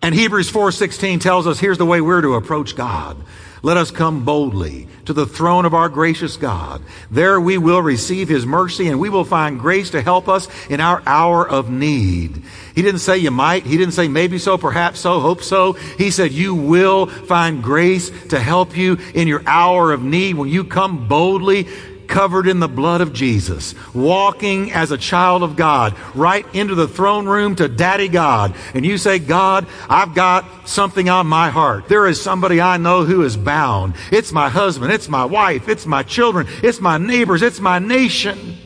And 0.00 0.14
Hebrews 0.14 0.50
4:16 0.50 1.20
tells 1.20 1.46
us 1.46 1.58
here's 1.58 1.78
the 1.78 1.86
way 1.86 2.00
we're 2.00 2.22
to 2.22 2.34
approach 2.34 2.76
God. 2.76 3.16
Let 3.62 3.76
us 3.76 3.90
come 3.90 4.24
boldly 4.24 4.88
to 5.06 5.12
the 5.12 5.26
throne 5.26 5.64
of 5.64 5.74
our 5.74 5.88
gracious 5.88 6.36
God. 6.36 6.82
There 7.10 7.40
we 7.40 7.58
will 7.58 7.82
receive 7.82 8.28
his 8.28 8.46
mercy 8.46 8.88
and 8.88 9.00
we 9.00 9.08
will 9.08 9.24
find 9.24 9.58
grace 9.58 9.90
to 9.90 10.02
help 10.02 10.28
us 10.28 10.48
in 10.68 10.80
our 10.80 11.02
hour 11.06 11.48
of 11.48 11.70
need. 11.70 12.42
He 12.74 12.82
didn't 12.82 13.00
say 13.00 13.18
you 13.18 13.30
might. 13.30 13.66
He 13.66 13.76
didn't 13.76 13.94
say 13.94 14.06
maybe 14.06 14.38
so, 14.38 14.56
perhaps 14.56 15.00
so, 15.00 15.18
hope 15.18 15.42
so. 15.42 15.72
He 15.72 16.10
said 16.10 16.32
you 16.32 16.54
will 16.54 17.06
find 17.06 17.62
grace 17.62 18.10
to 18.28 18.38
help 18.38 18.76
you 18.76 18.98
in 19.14 19.26
your 19.26 19.42
hour 19.46 19.92
of 19.92 20.02
need 20.02 20.36
when 20.36 20.48
you 20.48 20.62
come 20.62 21.08
boldly 21.08 21.66
covered 22.08 22.48
in 22.48 22.58
the 22.58 22.68
blood 22.68 23.00
of 23.00 23.12
Jesus, 23.12 23.74
walking 23.94 24.72
as 24.72 24.90
a 24.90 24.98
child 24.98 25.42
of 25.42 25.54
God, 25.54 25.94
right 26.14 26.46
into 26.54 26.74
the 26.74 26.88
throne 26.88 27.26
room 27.26 27.54
to 27.56 27.68
Daddy 27.68 28.08
God. 28.08 28.54
And 28.74 28.84
you 28.84 28.98
say, 28.98 29.18
God, 29.18 29.66
I've 29.88 30.14
got 30.14 30.68
something 30.68 31.08
on 31.08 31.26
my 31.26 31.50
heart. 31.50 31.88
There 31.88 32.06
is 32.06 32.20
somebody 32.20 32.60
I 32.60 32.78
know 32.78 33.04
who 33.04 33.22
is 33.22 33.36
bound. 33.36 33.94
It's 34.10 34.32
my 34.32 34.48
husband. 34.48 34.92
It's 34.92 35.08
my 35.08 35.24
wife. 35.24 35.68
It's 35.68 35.86
my 35.86 36.02
children. 36.02 36.46
It's 36.62 36.80
my 36.80 36.98
neighbors. 36.98 37.42
It's 37.42 37.60
my 37.60 37.78
nation. 37.78 38.56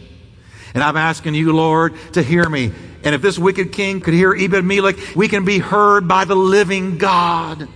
And 0.75 0.83
I'm 0.83 0.97
asking 0.97 1.35
you, 1.35 1.53
Lord, 1.53 1.95
to 2.13 2.23
hear 2.23 2.49
me. 2.49 2.73
And 3.05 3.15
if 3.15 3.21
this 3.21 3.39
wicked 3.39 3.73
king 3.73 4.01
could 4.01 4.15
hear 4.15 4.33
Ebed 4.33 4.65
Melech, 4.65 4.97
we 5.17 5.29
can 5.29 5.45
be 5.45 5.59
heard 5.59 6.07
by 6.07 6.25
the 6.25 6.37
living 6.37 6.99
God. 6.99 7.69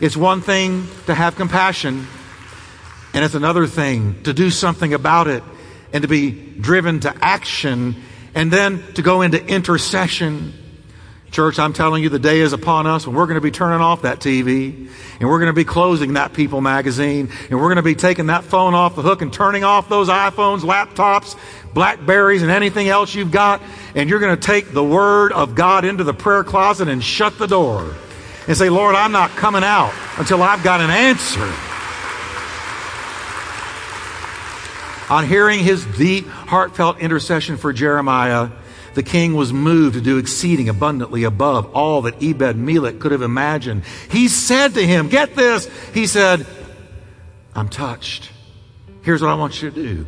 It's 0.00 0.16
one 0.16 0.40
thing 0.40 0.86
to 1.06 1.14
have 1.14 1.36
compassion. 1.36 2.06
And 3.12 3.24
it's 3.24 3.34
another 3.34 3.66
thing 3.66 4.22
to 4.22 4.32
do 4.32 4.50
something 4.50 4.94
about 4.94 5.26
it 5.26 5.42
and 5.92 6.02
to 6.02 6.08
be 6.08 6.30
driven 6.30 7.00
to 7.00 7.14
action 7.20 7.96
and 8.34 8.52
then 8.52 8.82
to 8.94 9.02
go 9.02 9.22
into 9.22 9.44
intercession. 9.44 10.54
Church, 11.32 11.60
I'm 11.60 11.72
telling 11.72 12.02
you, 12.02 12.08
the 12.08 12.18
day 12.18 12.40
is 12.40 12.52
upon 12.52 12.88
us 12.88 13.06
when 13.06 13.14
we're 13.14 13.26
going 13.26 13.36
to 13.36 13.40
be 13.40 13.52
turning 13.52 13.80
off 13.80 14.02
that 14.02 14.18
TV 14.18 14.88
and 15.20 15.28
we're 15.28 15.38
going 15.38 15.46
to 15.46 15.52
be 15.52 15.64
closing 15.64 16.14
that 16.14 16.32
People 16.32 16.60
magazine 16.60 17.30
and 17.48 17.60
we're 17.60 17.68
going 17.68 17.76
to 17.76 17.82
be 17.82 17.94
taking 17.94 18.26
that 18.26 18.44
phone 18.44 18.74
off 18.74 18.96
the 18.96 19.02
hook 19.02 19.22
and 19.22 19.32
turning 19.32 19.62
off 19.62 19.88
those 19.88 20.08
iPhones, 20.08 20.60
laptops, 20.60 21.36
Blackberries, 21.72 22.42
and 22.42 22.50
anything 22.50 22.88
else 22.88 23.14
you've 23.14 23.30
got. 23.30 23.62
And 23.94 24.10
you're 24.10 24.18
going 24.18 24.36
to 24.36 24.42
take 24.42 24.72
the 24.72 24.82
Word 24.82 25.32
of 25.32 25.54
God 25.54 25.84
into 25.84 26.02
the 26.02 26.14
prayer 26.14 26.42
closet 26.42 26.88
and 26.88 27.02
shut 27.02 27.38
the 27.38 27.46
door 27.46 27.94
and 28.48 28.56
say, 28.56 28.68
Lord, 28.68 28.96
I'm 28.96 29.12
not 29.12 29.30
coming 29.30 29.62
out 29.62 29.92
until 30.18 30.42
I've 30.42 30.64
got 30.64 30.80
an 30.80 30.90
answer. 30.90 31.69
On 35.10 35.26
hearing 35.26 35.58
his 35.58 35.84
deep, 35.84 36.28
heartfelt 36.28 37.00
intercession 37.00 37.56
for 37.56 37.72
Jeremiah, 37.72 38.50
the 38.94 39.02
king 39.02 39.34
was 39.34 39.52
moved 39.52 39.94
to 39.94 40.00
do 40.00 40.18
exceeding 40.18 40.68
abundantly 40.68 41.24
above 41.24 41.74
all 41.74 42.02
that 42.02 42.22
Ebed 42.22 42.56
Melech 42.56 43.00
could 43.00 43.12
have 43.12 43.22
imagined. 43.22 43.82
He 44.08 44.28
said 44.28 44.74
to 44.74 44.86
him, 44.86 45.08
Get 45.08 45.34
this! 45.34 45.68
He 45.92 46.06
said, 46.06 46.46
I'm 47.54 47.68
touched. 47.68 48.30
Here's 49.02 49.20
what 49.20 49.30
I 49.30 49.34
want 49.34 49.60
you 49.60 49.70
to 49.70 49.76
do 49.76 50.06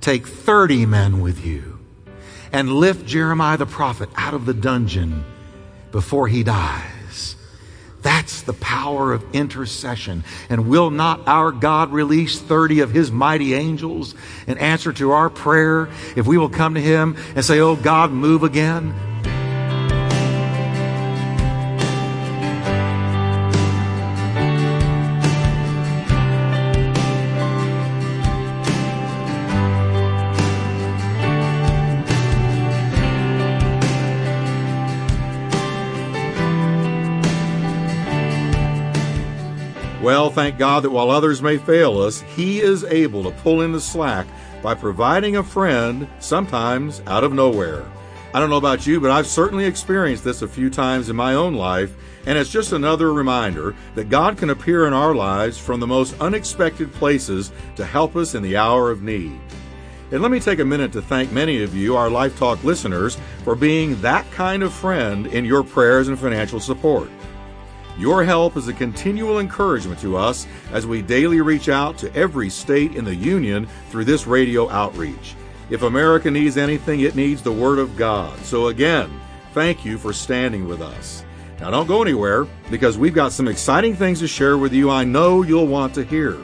take 0.00 0.26
30 0.26 0.86
men 0.86 1.20
with 1.20 1.44
you 1.44 1.78
and 2.50 2.72
lift 2.72 3.06
Jeremiah 3.06 3.56
the 3.56 3.66
prophet 3.66 4.08
out 4.16 4.34
of 4.34 4.44
the 4.44 4.54
dungeon 4.54 5.24
before 5.92 6.26
he 6.26 6.42
dies. 6.42 7.01
That's 8.02 8.42
the 8.42 8.52
power 8.52 9.12
of 9.12 9.24
intercession. 9.32 10.24
And 10.48 10.68
will 10.68 10.90
not 10.90 11.26
our 11.26 11.52
God 11.52 11.92
release 11.92 12.40
30 12.40 12.80
of 12.80 12.90
his 12.90 13.10
mighty 13.10 13.54
angels 13.54 14.14
in 14.46 14.58
answer 14.58 14.92
to 14.94 15.12
our 15.12 15.30
prayer 15.30 15.88
if 16.16 16.26
we 16.26 16.36
will 16.36 16.50
come 16.50 16.74
to 16.74 16.80
him 16.80 17.16
and 17.34 17.44
say, 17.44 17.60
Oh 17.60 17.76
God, 17.76 18.10
move 18.10 18.42
again? 18.42 19.11
Thank 40.32 40.58
God 40.58 40.82
that 40.82 40.90
while 40.90 41.10
others 41.10 41.42
may 41.42 41.58
fail 41.58 42.00
us, 42.00 42.20
He 42.20 42.60
is 42.60 42.84
able 42.84 43.22
to 43.24 43.30
pull 43.42 43.60
in 43.60 43.72
the 43.72 43.80
slack 43.80 44.26
by 44.62 44.74
providing 44.74 45.36
a 45.36 45.42
friend, 45.42 46.08
sometimes 46.18 47.02
out 47.06 47.24
of 47.24 47.32
nowhere. 47.32 47.84
I 48.34 48.40
don't 48.40 48.50
know 48.50 48.56
about 48.56 48.86
you, 48.86 48.98
but 49.00 49.10
I've 49.10 49.26
certainly 49.26 49.66
experienced 49.66 50.24
this 50.24 50.42
a 50.42 50.48
few 50.48 50.70
times 50.70 51.08
in 51.10 51.16
my 51.16 51.34
own 51.34 51.54
life, 51.54 51.94
and 52.26 52.38
it's 52.38 52.50
just 52.50 52.72
another 52.72 53.12
reminder 53.12 53.74
that 53.94 54.08
God 54.08 54.38
can 54.38 54.50
appear 54.50 54.86
in 54.86 54.92
our 54.92 55.14
lives 55.14 55.58
from 55.58 55.80
the 55.80 55.86
most 55.86 56.18
unexpected 56.20 56.92
places 56.94 57.52
to 57.76 57.84
help 57.84 58.16
us 58.16 58.34
in 58.34 58.42
the 58.42 58.56
hour 58.56 58.90
of 58.90 59.02
need. 59.02 59.38
And 60.12 60.22
let 60.22 60.30
me 60.30 60.40
take 60.40 60.58
a 60.58 60.64
minute 60.64 60.92
to 60.92 61.02
thank 61.02 61.32
many 61.32 61.62
of 61.62 61.74
you, 61.74 61.96
our 61.96 62.10
Life 62.10 62.38
Talk 62.38 62.62
listeners, 62.64 63.18
for 63.44 63.54
being 63.54 64.00
that 64.02 64.30
kind 64.30 64.62
of 64.62 64.72
friend 64.72 65.26
in 65.26 65.44
your 65.44 65.62
prayers 65.62 66.08
and 66.08 66.18
financial 66.18 66.60
support. 66.60 67.10
Your 67.98 68.24
help 68.24 68.56
is 68.56 68.68
a 68.68 68.72
continual 68.72 69.38
encouragement 69.38 70.00
to 70.00 70.16
us 70.16 70.46
as 70.72 70.86
we 70.86 71.02
daily 71.02 71.40
reach 71.40 71.68
out 71.68 71.98
to 71.98 72.14
every 72.14 72.48
state 72.48 72.96
in 72.96 73.04
the 73.04 73.14
Union 73.14 73.68
through 73.90 74.06
this 74.06 74.26
radio 74.26 74.70
outreach. 74.70 75.34
If 75.68 75.82
America 75.82 76.30
needs 76.30 76.56
anything, 76.56 77.00
it 77.00 77.14
needs 77.14 77.42
the 77.42 77.52
Word 77.52 77.78
of 77.78 77.96
God. 77.96 78.38
So 78.40 78.68
again, 78.68 79.10
thank 79.52 79.84
you 79.84 79.98
for 79.98 80.12
standing 80.12 80.66
with 80.66 80.80
us. 80.80 81.24
Now 81.60 81.70
don't 81.70 81.86
go 81.86 82.02
anywhere 82.02 82.46
because 82.70 82.98
we've 82.98 83.14
got 83.14 83.32
some 83.32 83.46
exciting 83.46 83.94
things 83.94 84.18
to 84.20 84.26
share 84.26 84.56
with 84.58 84.72
you 84.72 84.90
I 84.90 85.04
know 85.04 85.42
you'll 85.42 85.66
want 85.66 85.94
to 85.94 86.04
hear. 86.04 86.38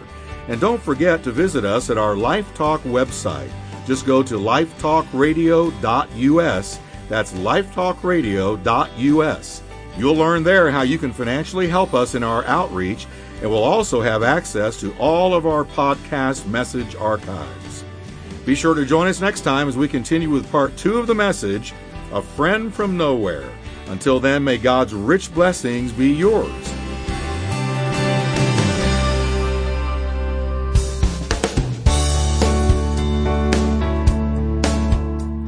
And 0.49 0.61
don't 0.61 0.83
forget 0.83 1.23
to 1.25 1.33
visit 1.33 1.65
us 1.65 1.91
at 1.91 1.99
our 1.99 2.17
Life 2.17 2.55
Talk 2.55 2.81
website. 2.83 3.51
Just 3.87 4.07
go 4.07 4.23
to 4.23 4.35
lifetalkradio.us. 4.35 6.81
That's 7.09 7.33
lifetalkradio.us. 7.33 9.63
You'll 9.99 10.15
learn 10.15 10.45
there 10.45 10.71
how 10.71 10.83
you 10.83 10.97
can 10.97 11.13
financially 11.13 11.67
help 11.67 11.93
us 11.93 12.15
in 12.15 12.23
our 12.23 12.45
outreach, 12.45 13.09
and 13.43 13.51
we'll 13.51 13.65
also 13.65 14.01
have 14.01 14.23
access 14.23 14.79
to 14.81 14.95
all 14.97 15.35
of 15.35 15.45
our 15.45 15.65
podcast 15.65 16.47
message 16.47 16.95
archives. 16.95 17.85
Be 18.47 18.55
sure 18.55 18.75
to 18.75 18.87
join 18.87 19.09
us 19.09 19.21
next 19.21 19.41
time 19.41 19.69
as 19.69 19.77
we 19.77 19.89
continue 19.89 20.31
with 20.31 20.51
part 20.53 20.77
two 20.77 20.99
of 20.99 21.09
the 21.09 21.15
message 21.17 21.75
A 22.13 22.23
Friend 22.23 22.73
from 22.73 22.97
Nowhere. 22.97 23.51
Until 23.89 24.21
then, 24.21 24.45
may 24.45 24.57
God's 24.57 24.95
rich 24.95 25.35
blessings 25.35 25.91
be 25.91 26.13
yours. 26.13 26.78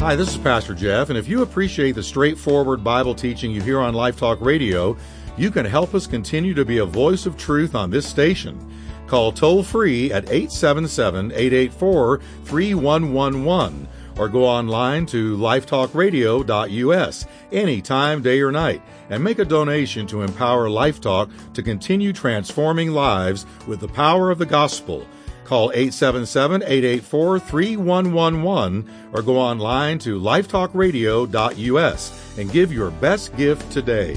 Hi, 0.00 0.16
this 0.16 0.30
is 0.30 0.38
Pastor 0.38 0.72
Jeff, 0.72 1.10
and 1.10 1.18
if 1.18 1.28
you 1.28 1.42
appreciate 1.42 1.92
the 1.92 2.02
straightforward 2.02 2.82
Bible 2.82 3.14
teaching 3.14 3.50
you 3.50 3.60
hear 3.60 3.80
on 3.80 3.92
Life 3.92 4.16
Talk 4.16 4.40
Radio, 4.40 4.96
you 5.36 5.50
can 5.50 5.66
help 5.66 5.94
us 5.94 6.06
continue 6.06 6.54
to 6.54 6.64
be 6.64 6.78
a 6.78 6.86
voice 6.86 7.26
of 7.26 7.36
truth 7.36 7.74
on 7.74 7.90
this 7.90 8.08
station. 8.08 8.58
Call 9.06 9.30
toll 9.30 9.62
free 9.62 10.10
at 10.10 10.24
877 10.24 11.32
884 11.32 12.18
3111 12.44 13.88
or 14.16 14.30
go 14.30 14.46
online 14.46 15.04
to 15.04 15.36
lifetalkradio.us 15.36 17.26
anytime, 17.52 18.22
day 18.22 18.40
or 18.40 18.50
night, 18.50 18.80
and 19.10 19.22
make 19.22 19.38
a 19.38 19.44
donation 19.44 20.06
to 20.06 20.22
empower 20.22 20.70
Life 20.70 21.02
Talk 21.02 21.28
to 21.52 21.62
continue 21.62 22.14
transforming 22.14 22.92
lives 22.92 23.44
with 23.66 23.80
the 23.80 23.88
power 23.88 24.30
of 24.30 24.38
the 24.38 24.46
gospel. 24.46 25.06
Call 25.50 25.72
877 25.72 26.62
884 26.62 27.40
3111 27.40 28.88
or 29.12 29.20
go 29.20 29.36
online 29.36 29.98
to 29.98 30.20
lifetalkradio.us 30.20 32.38
and 32.38 32.52
give 32.52 32.72
your 32.72 32.92
best 32.92 33.36
gift 33.36 33.72
today. 33.72 34.12